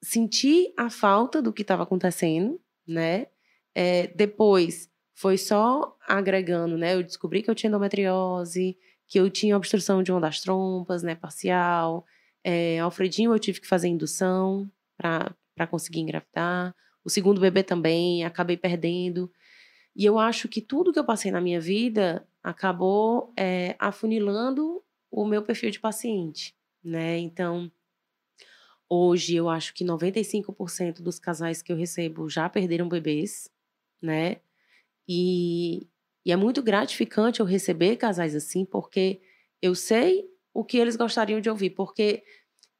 [0.02, 3.26] sentir a falta do que estava acontecendo, né?
[3.74, 6.94] É, depois, foi só agregando, né?
[6.94, 8.76] Eu descobri que eu tinha endometriose,
[9.08, 11.14] que eu tinha obstrução de uma das trompas, né?
[11.14, 12.04] Parcial.
[12.44, 16.74] É, Alfredinho, eu tive que fazer indução para conseguir engravidar.
[17.04, 19.30] O segundo bebê também, acabei perdendo.
[19.94, 25.24] E eu acho que tudo que eu passei na minha vida acabou é, afunilando o
[25.24, 27.18] meu perfil de paciente, né?
[27.18, 27.70] Então,
[28.88, 33.50] hoje eu acho que 95% dos casais que eu recebo já perderam bebês,
[34.00, 34.36] né?
[35.08, 35.86] E,
[36.24, 39.20] e é muito gratificante eu receber casais assim, porque
[39.60, 41.70] eu sei o que eles gostariam de ouvir.
[41.70, 42.22] Porque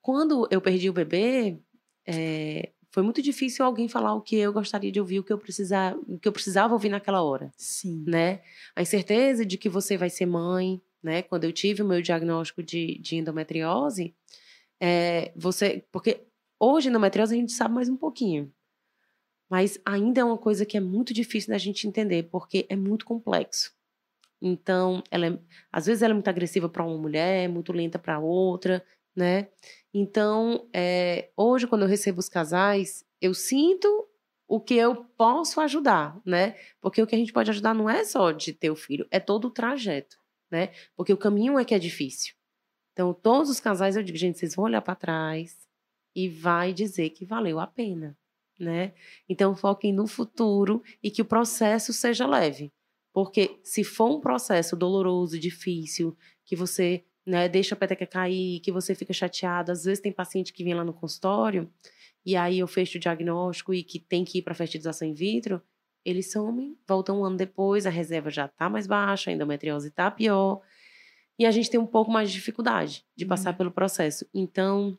[0.01, 1.59] quando eu perdi o bebê,
[2.07, 5.39] é, foi muito difícil alguém falar o que eu gostaria de ouvir, o que eu
[5.39, 7.53] precisava, o que eu precisava ouvir naquela hora.
[7.57, 8.05] Sim.
[8.07, 8.41] Né?
[8.75, 11.23] A incerteza de que você vai ser mãe, né?
[11.23, 14.15] Quando eu tive o meu diagnóstico de, de endometriose,
[14.81, 16.27] é, você, porque
[16.61, 18.53] hoje endometriose a gente sabe mais um pouquinho,
[19.49, 23.05] mas ainda é uma coisa que é muito difícil da gente entender, porque é muito
[23.05, 23.75] complexo.
[24.41, 25.39] Então, ela é,
[25.73, 29.49] às vezes ela é muito agressiva para uma mulher, muito lenta para outra, né?
[29.95, 34.07] Então, é, hoje, quando eu recebo os casais, eu sinto
[34.49, 36.55] o que eu posso ajudar, né?
[36.81, 39.19] Porque o que a gente pode ajudar não é só de ter o filho, é
[39.19, 40.19] todo o trajeto,
[40.51, 40.71] né?
[40.95, 42.35] Porque o caminho é que é difícil.
[42.97, 45.55] Então, todos os casais eu digo, gente, vocês vão olhar para trás
[46.15, 48.17] e vai dizer que valeu a pena,
[48.59, 48.95] né?
[49.29, 52.73] Então, foquem no futuro e que o processo seja leve.
[53.13, 58.73] Porque se for um processo doloroso, difícil, que você né, deixa a peteca cair, que
[58.73, 59.71] você fica chateado.
[59.71, 61.71] Às vezes tem paciente que vem lá no consultório
[62.25, 65.61] e aí eu fecho o diagnóstico e que tem que ir para fertilização in vitro,
[66.03, 70.11] eles somem, voltam um ano depois, a reserva já está mais baixa, a endometriose está
[70.11, 70.63] pior,
[71.39, 73.29] e a gente tem um pouco mais de dificuldade de uhum.
[73.29, 74.27] passar pelo processo.
[74.33, 74.99] Então,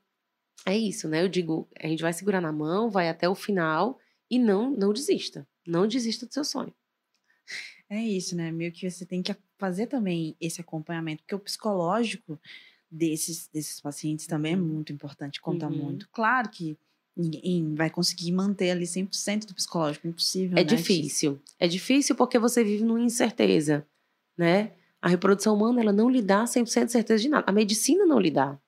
[0.66, 1.24] é isso, né?
[1.24, 4.94] Eu digo, a gente vai segurar na mão, vai até o final e não, não
[4.94, 5.48] desista.
[5.66, 6.74] Não desista do seu sonho.
[7.90, 8.52] É isso, né?
[8.52, 12.40] Meio que você tem que fazer também esse acompanhamento, porque o psicológico
[12.92, 14.64] desses, desses pacientes também é uhum.
[14.64, 15.76] muito importante, conta uhum.
[15.76, 16.08] muito.
[16.10, 16.78] Claro que
[17.16, 20.64] ninguém vai conseguir manter ali 100% do psicológico, impossível, É né?
[20.64, 21.42] difícil.
[21.60, 23.86] É difícil porque você vive numa incerteza,
[24.38, 24.74] né?
[25.02, 27.46] A reprodução humana, ela não lhe dá 100% de certeza de nada.
[27.48, 28.60] A medicina não lhe dá.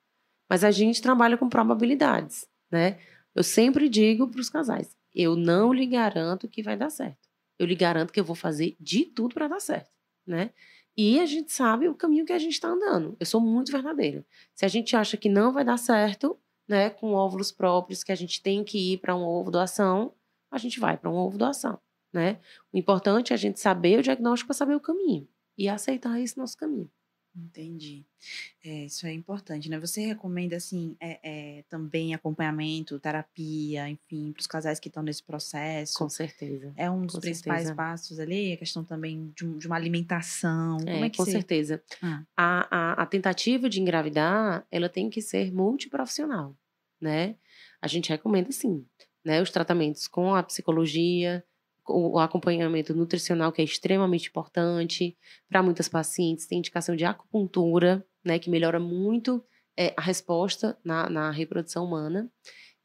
[0.48, 2.98] Mas a gente trabalha com probabilidades, né?
[3.34, 7.28] Eu sempre digo para os casais, eu não lhe garanto que vai dar certo.
[7.58, 9.90] Eu lhe garanto que eu vou fazer de tudo para dar certo,
[10.26, 10.50] né?
[10.96, 13.16] E a gente sabe o caminho que a gente está andando.
[13.20, 14.24] Eu sou muito verdadeira.
[14.54, 16.36] Se a gente acha que não vai dar certo,
[16.68, 20.12] né, com óvulos próprios, que a gente tem que ir para um ovo doação,
[20.50, 21.78] a gente vai para um ovo doação,
[22.12, 22.40] né?
[22.72, 25.28] O importante é a gente saber o diagnóstico para saber o caminho
[25.60, 26.90] e aceitar esse nosso caminho.
[27.36, 28.04] Entendi.
[28.64, 29.78] É, isso é importante, né?
[29.78, 35.22] Você recomenda, assim, é, é, também acompanhamento, terapia, enfim, para os casais que estão nesse
[35.22, 35.96] processo?
[35.98, 36.72] Com certeza.
[36.76, 37.76] É um dos com principais certeza.
[37.76, 40.78] passos ali, a questão também de, de uma alimentação.
[40.86, 41.32] É, Como é que com você...
[41.32, 41.82] certeza.
[42.02, 42.24] Ah.
[42.36, 46.56] A, a, a tentativa de engravidar, ela tem que ser multiprofissional,
[47.00, 47.36] né?
[47.80, 48.84] A gente recomenda, sim,
[49.24, 49.40] né?
[49.40, 51.44] Os tratamentos com a psicologia,
[51.88, 55.16] o acompanhamento nutricional, que é extremamente importante.
[55.48, 59.44] Para muitas pacientes, tem indicação de acupuntura, né, que melhora muito
[59.76, 62.30] é, a resposta na, na, reprodução humana.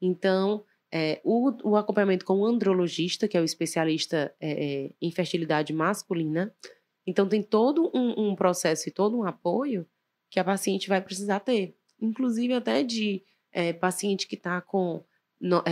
[0.00, 5.72] Então, é, o, o, acompanhamento com o andrologista, que é o especialista é, em fertilidade
[5.72, 6.54] masculina.
[7.06, 9.86] Então, tem todo um, um, processo e todo um apoio
[10.30, 11.76] que a paciente vai precisar ter.
[12.00, 13.22] Inclusive, até de
[13.80, 15.02] paciente que está com.
[15.40, 15.62] No,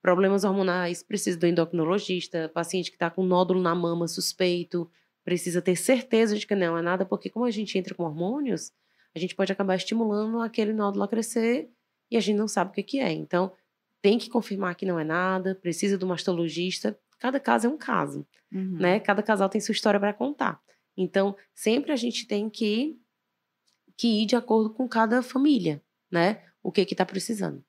[0.00, 4.90] problemas hormonais, precisa do endocrinologista, paciente que está com nódulo na mama suspeito,
[5.24, 8.72] precisa ter certeza de que não é nada, porque como a gente entra com hormônios,
[9.14, 11.70] a gente pode acabar estimulando aquele nódulo a crescer
[12.10, 13.12] e a gente não sabe o que, que é.
[13.12, 13.52] Então,
[14.00, 16.98] tem que confirmar que não é nada, precisa do mastologista.
[17.18, 18.78] Cada caso é um caso, uhum.
[18.78, 19.00] né?
[19.00, 20.60] Cada casal tem sua história para contar.
[20.96, 22.98] Então, sempre a gente tem que,
[23.96, 26.42] que ir de acordo com cada família, né?
[26.62, 27.64] O que que está precisando.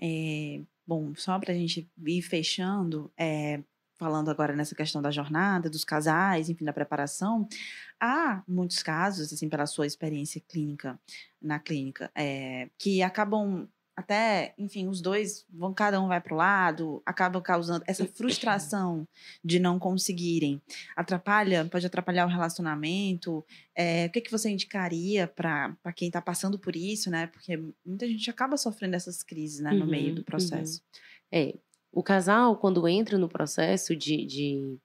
[0.00, 3.62] É, Bom, só para a gente ir fechando, é,
[3.96, 7.46] falando agora nessa questão da jornada, dos casais, enfim, da preparação,
[8.00, 10.98] há muitos casos, assim, pela sua experiência clínica,
[11.40, 16.36] na clínica, é, que acabam até, enfim, os dois vão, cada um vai para o
[16.36, 19.06] lado, acabam causando essa frustração
[19.44, 20.60] de não conseguirem.
[20.96, 23.44] Atrapalha, pode atrapalhar o relacionamento.
[23.76, 27.26] É, o que, que você indicaria para quem está passando por isso, né?
[27.26, 30.24] Porque muita gente acaba sofrendo essas crises, né, no uhum, meio do uhum.
[30.24, 30.80] processo.
[30.80, 31.38] Uhum.
[31.38, 31.54] É,
[31.92, 34.78] o casal, quando entra no processo de, de,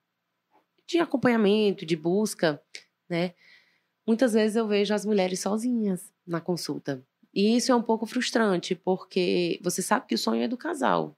[0.86, 2.62] de acompanhamento, de busca,
[3.10, 3.34] né?
[4.05, 7.03] Muitas vezes eu vejo as mulheres sozinhas na consulta
[7.34, 11.17] e isso é um pouco frustrante, porque você sabe que o sonho é do casal.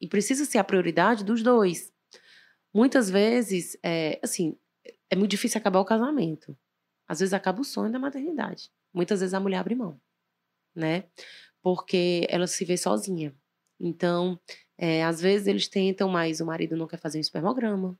[0.00, 1.92] E precisa ser a prioridade dos dois.
[2.72, 4.58] Muitas vezes, é, assim,
[5.08, 6.56] é muito difícil acabar o casamento.
[7.06, 8.70] Às vezes acaba o sonho da maternidade.
[8.92, 10.00] Muitas vezes a mulher abre mão,
[10.74, 11.04] né?
[11.62, 13.34] Porque ela se vê sozinha.
[13.80, 14.38] Então,
[14.76, 17.98] é, às vezes eles tentam, mas o marido não quer fazer um espermograma.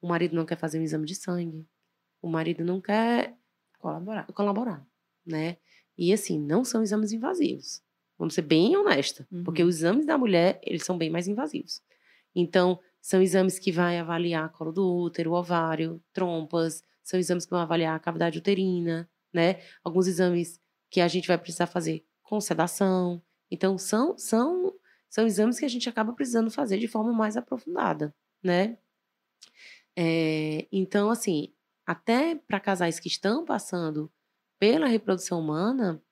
[0.00, 1.66] O marido não quer fazer um exame de sangue.
[2.20, 3.36] O marido não quer
[3.78, 4.26] colaborar.
[4.32, 4.86] colaborar
[5.26, 5.56] né?
[5.98, 7.82] E assim, não são exames invasivos.
[8.18, 9.44] Vamos ser bem honesta, Uhum.
[9.44, 11.82] porque os exames da mulher, eles são bem mais invasivos.
[12.34, 17.60] Então, são exames que vai avaliar colo do útero, ovário, trompas, são exames que vão
[17.60, 19.60] avaliar a cavidade uterina, né?
[19.84, 23.22] Alguns exames que a gente vai precisar fazer com sedação.
[23.50, 24.74] Então, são, são,
[25.08, 28.76] são exames que a gente acaba precisando fazer de forma mais aprofundada, né?
[29.96, 31.52] É, então, assim,
[31.86, 34.10] até para casais que estão passando
[34.58, 36.02] pela reprodução humana,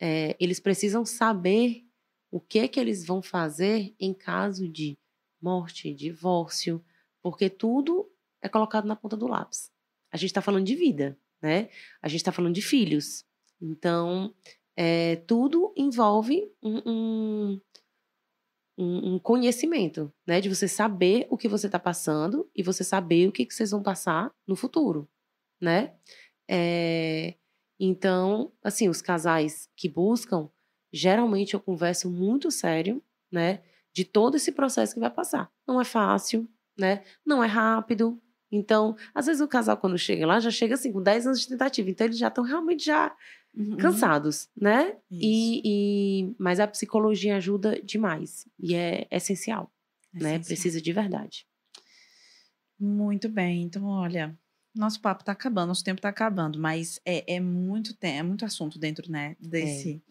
[0.00, 1.84] é, eles precisam saber
[2.30, 4.98] o que que eles vão fazer em caso de
[5.40, 6.84] morte, divórcio,
[7.22, 8.10] porque tudo
[8.42, 9.70] é colocado na ponta do lápis.
[10.12, 11.70] A gente está falando de vida, né?
[12.02, 13.24] A gente está falando de filhos.
[13.60, 14.34] Então,
[14.76, 17.60] é, tudo envolve um, um,
[18.76, 20.40] um, um conhecimento, né?
[20.40, 23.70] De você saber o que você está passando e você saber o que, que vocês
[23.70, 25.08] vão passar no futuro,
[25.60, 25.94] né?
[26.50, 27.36] É,
[27.78, 30.48] então, assim, os casais que buscam,
[30.92, 33.62] geralmente eu converso muito sério, né?
[33.92, 35.50] De todo esse processo que vai passar.
[35.66, 36.48] Não é fácil,
[36.78, 37.02] né?
[37.24, 38.20] Não é rápido.
[38.50, 41.48] Então, às vezes o casal, quando chega lá, já chega assim, com 10 anos de
[41.48, 41.90] tentativa.
[41.90, 43.14] Então, eles já estão realmente já
[43.56, 43.76] Uhum.
[43.76, 44.96] cansados, né?
[45.10, 48.48] E, e- mas a psicologia ajuda demais.
[48.58, 49.72] E é essencial,
[50.12, 50.20] né?
[50.36, 50.44] Essencial.
[50.44, 51.46] Precisa de verdade.
[52.78, 54.36] Muito bem, então olha,
[54.74, 58.44] nosso papo tá acabando, nosso tempo tá acabando, mas é, é muito te- é muito
[58.44, 60.02] assunto dentro, né, desse,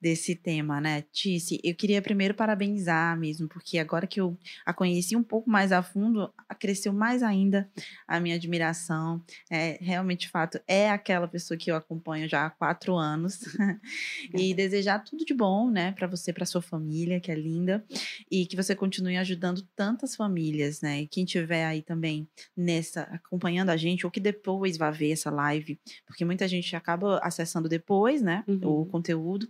[0.00, 1.60] desse tema, né, Tice?
[1.62, 5.82] Eu queria primeiro parabenizar mesmo, porque agora que eu a conheci um pouco mais a
[5.82, 7.70] fundo, cresceu mais ainda
[8.06, 9.22] a minha admiração.
[9.50, 13.38] É, realmente, de fato, é aquela pessoa que eu acompanho já há quatro anos.
[14.34, 17.84] e desejar tudo de bom, né, para você, para sua família, que é linda,
[18.30, 21.02] e que você continue ajudando tantas famílias, né?
[21.02, 25.30] E quem tiver aí também nessa acompanhando a gente ou que depois vai ver essa
[25.30, 28.80] live, porque muita gente acaba acessando depois, né, Uhum.
[28.82, 29.46] o conteúdo.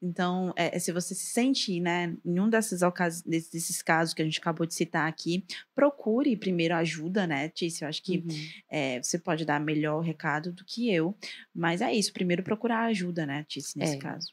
[0.00, 2.80] Então, é, se você se sente, né, em um desses,
[3.24, 5.44] desses, casos que a gente acabou de citar aqui,
[5.74, 7.84] procure primeiro ajuda, né, Tícia?
[7.84, 8.48] Eu acho que Uhum.
[8.70, 11.16] é, você pode dar melhor recado do que eu,
[11.52, 13.98] mas é isso, primeiro procurar ajuda, né, Tícia, nesse É.
[13.98, 14.28] caso.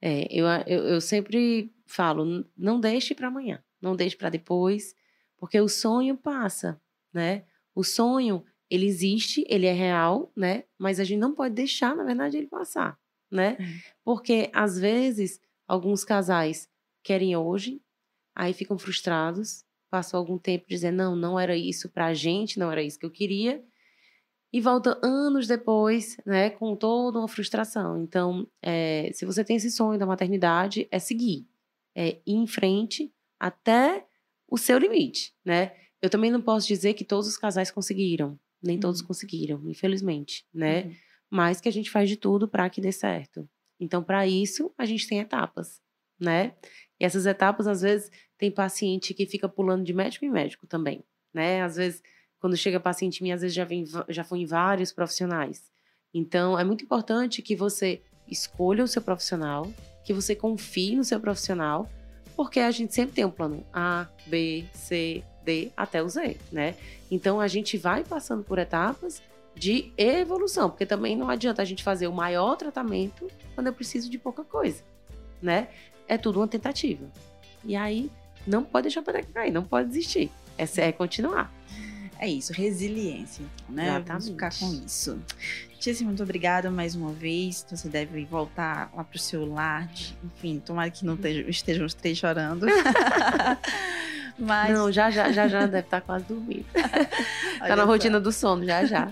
[0.00, 4.94] É, eu, eu, eu sempre falo, "N- não deixe para amanhã, não deixe para depois,
[5.36, 6.80] porque o sonho passa,
[7.12, 7.44] né?
[7.74, 8.44] O sonho,
[8.74, 10.64] ele existe, ele é real, né?
[10.76, 12.98] Mas a gente não pode deixar, na verdade, ele passar,
[13.30, 13.56] né?
[13.60, 13.64] É.
[14.02, 16.68] Porque, às vezes, alguns casais
[17.02, 17.80] querem hoje,
[18.34, 22.82] aí ficam frustrados, passam algum tempo dizendo, não, não era isso pra gente, não era
[22.82, 23.62] isso que eu queria,
[24.52, 28.02] e volta anos depois, né, com toda uma frustração.
[28.02, 31.46] Então, é, se você tem esse sonho da maternidade, é seguir,
[31.94, 34.04] é ir em frente até
[34.48, 35.72] o seu limite, né?
[36.00, 39.06] Eu também não posso dizer que todos os casais conseguiram, nem todos Uhum.
[39.06, 40.82] conseguiram, infelizmente, né?
[40.84, 40.94] Uhum.
[41.30, 43.48] Mas que a gente faz de tudo para que dê certo.
[43.78, 45.80] Então, para isso, a gente tem etapas,
[46.18, 46.54] né?
[46.98, 51.04] E essas etapas, às vezes, tem paciente que fica pulando de médico em médico também,
[51.32, 51.62] né?
[51.62, 52.02] Às vezes,
[52.38, 55.70] quando chega paciente minha, às vezes já, vem, já foi em vários profissionais.
[56.12, 59.70] Então, é muito importante que você escolha o seu profissional,
[60.04, 61.90] que você confie no seu profissional,
[62.36, 66.74] porque a gente sempre tem um plano A, B, C, D, até o Z, né?
[67.10, 69.22] Então, a gente vai passando por etapas
[69.54, 74.10] de evolução, porque também não adianta a gente fazer o maior tratamento quando eu preciso
[74.10, 74.82] de pouca coisa,
[75.40, 75.68] né?
[76.08, 77.06] É tudo uma tentativa.
[77.64, 78.10] E aí,
[78.46, 80.30] não pode deixar para cair, não pode desistir.
[80.58, 81.52] Essa é continuar.
[82.18, 84.02] É isso, resiliência, né?
[84.06, 84.86] Vamos ficar com Exatamente.
[84.86, 85.18] isso.
[85.78, 87.66] Tícia, muito obrigada mais uma vez.
[87.68, 89.90] Você deve voltar lá pro seu lar.
[90.24, 91.18] Enfim, tomara que não
[91.48, 92.66] estejam os três chorando.
[94.38, 96.66] Mas Não, já já, já já deve estar quase dormindo.
[97.66, 99.08] Tá na rotina do sono, já já.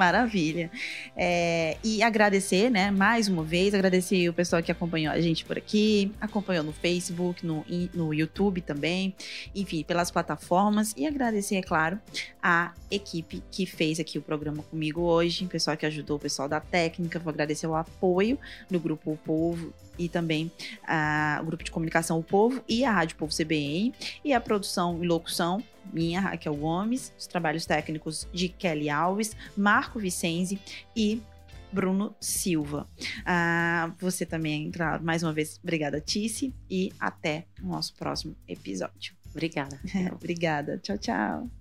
[0.00, 0.70] Maravilha.
[1.14, 5.58] É, e agradecer, né, mais uma vez, agradecer o pessoal que acompanhou a gente por
[5.58, 9.14] aqui, acompanhou no Facebook, no, no YouTube também,
[9.54, 10.94] enfim, pelas plataformas.
[10.96, 12.00] E agradecer, é claro,
[12.42, 16.48] a equipe que fez aqui o programa comigo hoje, o pessoal que ajudou, o pessoal
[16.48, 17.18] da técnica.
[17.18, 18.38] Vou agradecer o apoio
[18.70, 20.50] do Grupo O Povo e também
[20.88, 23.92] ah, o Grupo de Comunicação O Povo e a Rádio Povo CBN
[24.24, 25.62] e a produção e locução
[25.92, 30.60] minha, Raquel Gomes, os trabalhos técnicos de Kelly Alves, Marco Vicenzi
[30.96, 31.22] e
[31.72, 32.86] Bruno Silva.
[33.24, 39.14] Ah, você também, claro, mais uma vez, obrigada, Tice, e até o nosso próximo episódio.
[39.30, 39.80] Obrigada.
[40.12, 40.78] obrigada.
[40.78, 41.59] Tchau, tchau.